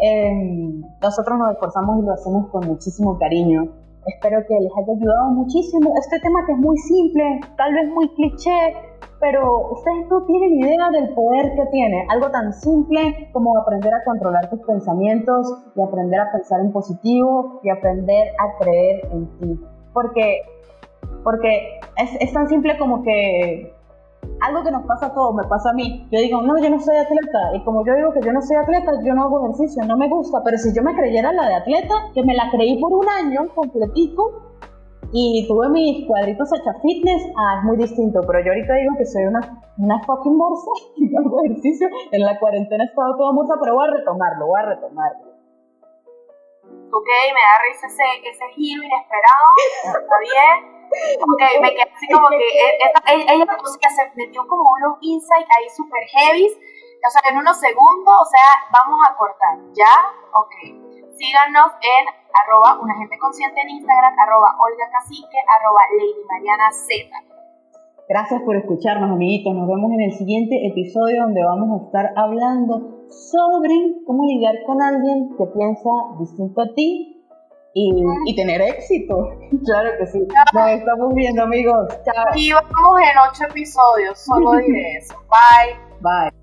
Eh, 0.03 0.83
nosotros 1.01 1.39
nos 1.39 1.53
esforzamos 1.53 2.03
y 2.03 2.07
lo 2.07 2.13
hacemos 2.13 2.51
con 2.51 2.67
muchísimo 2.67 3.19
cariño. 3.19 3.86
Espero 4.07 4.39
que 4.47 4.55
les 4.55 4.73
haya 4.77 4.93
ayudado 4.93 5.31
muchísimo. 5.31 5.93
Este 5.99 6.21
tema 6.21 6.47
que 6.47 6.53
es 6.53 6.59
muy 6.59 6.77
simple, 6.79 7.41
tal 7.57 7.75
vez 7.75 7.89
muy 7.89 8.09
cliché, 8.11 8.75
pero 9.21 9.73
ustedes 9.73 10.07
no 10.09 10.25
tienen 10.27 10.61
idea 10.61 10.91
del 10.91 11.09
poder 11.15 11.55
que 11.57 11.67
tiene. 11.73 12.07
Algo 12.09 12.31
tan 12.31 12.53
simple 12.53 13.29
como 13.33 13.59
aprender 13.59 13.93
a 13.93 14.05
controlar 14.05 14.49
tus 14.49 14.61
pensamientos 14.61 15.47
y 15.75 15.83
aprender 15.83 16.21
a 16.21 16.31
pensar 16.33 16.61
en 16.61 16.73
positivo 16.73 17.61
y 17.65 17.71
aprender 17.71 18.29
a 18.39 18.63
creer 18.63 19.09
en 19.11 19.27
ti. 19.39 19.61
Porque, 19.93 20.43
porque 21.25 21.81
es, 21.97 22.17
es 22.21 22.33
tan 22.33 22.49
simple 22.49 22.79
como 22.79 23.03
que 23.03 23.76
algo 24.41 24.63
que 24.63 24.71
nos 24.71 24.85
pasa 24.87 25.07
a 25.07 25.15
todos, 25.15 25.35
me 25.35 25.45
pasa 25.45 25.71
a 25.71 25.73
mí. 25.73 26.07
Yo 26.11 26.21
digo, 26.21 26.43
no, 26.43 26.59
yo 26.59 26.71
no 26.71 26.81
soy 26.81 26.97
atleta. 26.97 27.55
Y 27.55 27.65
como 27.65 27.85
yo 27.85 27.95
digo 27.95 28.13
que 28.13 28.21
yo 28.21 28.33
no 28.33 28.43
soy 28.43 28.57
atleta, 28.57 28.93
yo 29.05 29.15
no 29.15 29.25
hago 29.25 29.45
ejercicio, 29.45 29.85
no 29.87 29.97
me 29.97 30.09
gusta. 30.09 30.43
Pero 30.45 30.59
si 30.59 30.75
yo 30.75 30.83
me 30.83 30.95
creyera 30.95 31.33
la 31.33 31.49
de 31.49 31.55
atleta, 31.55 31.95
que 32.15 32.23
me 32.23 32.35
la 32.35 32.51
creí 32.51 32.81
por 32.81 32.93
un 32.93 33.09
año 33.09 33.49
completico 33.55 34.43
y 35.13 35.47
tuve 35.49 35.69
mis 35.71 36.07
cuadritos 36.07 36.51
hecha 36.53 36.75
fitness, 36.83 37.23
ah, 37.37 37.59
es 37.59 37.65
muy 37.65 37.77
distinto. 37.77 38.21
Pero 38.27 38.41
yo 38.45 38.53
ahorita 38.53 38.75
digo 38.75 38.95
que 38.99 39.07
soy 39.07 39.25
una, 39.25 39.41
una 39.79 40.03
fucking 40.05 40.37
morsa 40.37 40.71
y 40.97 41.09
no 41.09 41.21
hago 41.21 41.45
ejercicio. 41.45 41.89
En 42.13 42.23
la 42.23 42.39
cuarentena 42.39 42.85
he 42.85 42.87
estado 42.87 43.17
toda 43.17 43.33
morsa, 43.33 43.55
pero 43.61 43.75
voy 43.75 43.89
a 43.89 43.93
retomarlo, 43.93 44.47
voy 44.47 44.61
a 44.61 44.67
retomarlo. 44.67 45.37
Ok, 46.93 47.09
me 47.35 47.41
da 47.41 47.57
risa 47.67 47.87
ese, 47.87 48.29
ese 48.31 48.45
giro 48.55 48.83
inesperado, 48.83 49.99
está 50.01 50.19
bien 50.23 50.76
Ok, 50.87 51.43
me 51.61 51.71
quedé 51.71 51.91
así 51.95 52.07
como 52.09 52.29
que 52.29 52.47
ella, 52.47 53.25
ella 53.33 53.47
se 53.91 54.13
metió 54.15 54.47
como 54.47 54.71
unos 54.71 54.99
insights 55.01 55.51
ahí 55.57 55.69
super 55.71 56.03
heavy, 56.09 56.47
o 56.47 57.11
sea, 57.11 57.31
en 57.31 57.39
unos 57.39 57.59
segundos, 57.59 58.15
o 58.21 58.27
sea, 58.27 58.67
vamos 58.73 59.01
a 59.07 59.15
cortar, 59.17 59.59
¿ya? 59.75 59.95
Ok. 60.35 60.55
Síganos 61.17 61.73
en 61.81 62.03
arroba 62.35 62.79
una 62.83 62.95
gente 62.97 63.19
consciente 63.19 63.61
en 63.61 63.71
Instagram, 63.71 64.13
arroba 64.19 64.57
Olga 64.61 64.91
Cacique, 64.93 65.39
arroba 65.49 65.81
Lady 65.97 66.25
Mariana 66.29 66.71
Z. 66.71 67.09
Gracias 68.09 68.43
por 68.43 68.57
escucharnos, 68.57 69.11
amiguitos. 69.11 69.55
Nos 69.55 69.67
vemos 69.67 69.91
en 69.93 70.03
el 70.03 70.13
siguiente 70.13 70.67
episodio 70.67 71.23
donde 71.23 71.43
vamos 71.43 71.81
a 71.81 71.85
estar 71.87 72.13
hablando 72.17 73.07
sobre 73.09 74.05
cómo 74.07 74.25
lidiar 74.25 74.63
con 74.67 74.83
alguien 74.83 75.35
que 75.37 75.47
piensa 75.47 75.91
distinto 76.19 76.61
a 76.61 76.75
ti 76.75 77.16
y, 77.77 78.35
tener 78.35 78.61
éxito. 78.63 79.33
Claro 79.65 79.91
que 79.99 80.07
sí. 80.07 80.19
Nos 80.55 80.69
estamos 80.71 81.15
viendo, 81.15 81.43
amigos. 81.43 81.89
Chao. 82.05 82.25
Y 82.35 82.53
vamos 82.53 83.01
en 83.01 83.19
ocho 83.31 83.45
episodios. 83.45 84.19
Solo 84.19 84.53
diré 84.59 84.95
eso. 84.99 85.15
Bye. 85.29 85.77
Bye. 86.01 86.36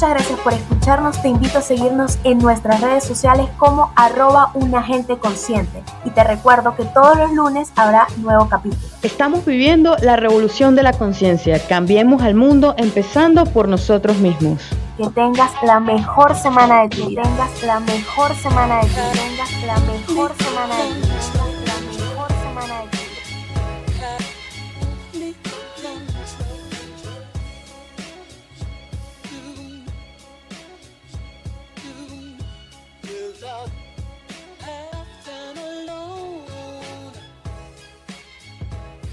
Muchas 0.00 0.14
gracias 0.14 0.40
por 0.40 0.52
escucharnos. 0.54 1.20
Te 1.20 1.28
invito 1.28 1.58
a 1.58 1.60
seguirnos 1.60 2.18
en 2.24 2.38
nuestras 2.38 2.80
redes 2.80 3.04
sociales 3.04 3.50
como 3.58 3.92
arroba 3.96 4.50
un 4.54 4.74
agente 4.74 5.18
consciente. 5.18 5.82
Y 6.06 6.10
te 6.10 6.24
recuerdo 6.24 6.74
que 6.74 6.86
todos 6.86 7.18
los 7.18 7.32
lunes 7.32 7.70
habrá 7.76 8.06
nuevo 8.16 8.48
capítulo. 8.48 8.80
Estamos 9.02 9.44
viviendo 9.44 9.98
la 10.00 10.16
revolución 10.16 10.74
de 10.74 10.84
la 10.84 10.94
conciencia. 10.94 11.60
Cambiemos 11.68 12.22
al 12.22 12.34
mundo 12.34 12.74
empezando 12.78 13.44
por 13.44 13.68
nosotros 13.68 14.16
mismos. 14.16 14.62
Que 14.96 15.06
tengas 15.10 15.50
la 15.62 15.80
mejor 15.80 16.34
semana 16.34 16.80
de 16.84 16.88
tu 16.88 17.06
vida. 17.06 17.20
Que 17.20 17.28
tengas 17.28 17.62
la 17.62 17.80
mejor 17.80 18.34
semana 18.36 18.76
de 18.76 18.86
tu 18.86 18.94
vida. 18.94 19.12
Que 19.12 19.18
tengas 19.18 19.62
la 19.64 19.76
mejor 19.80 20.32
semana 20.38 20.76
de 20.76 20.94
tu 20.94 20.94
vida. 20.94 21.09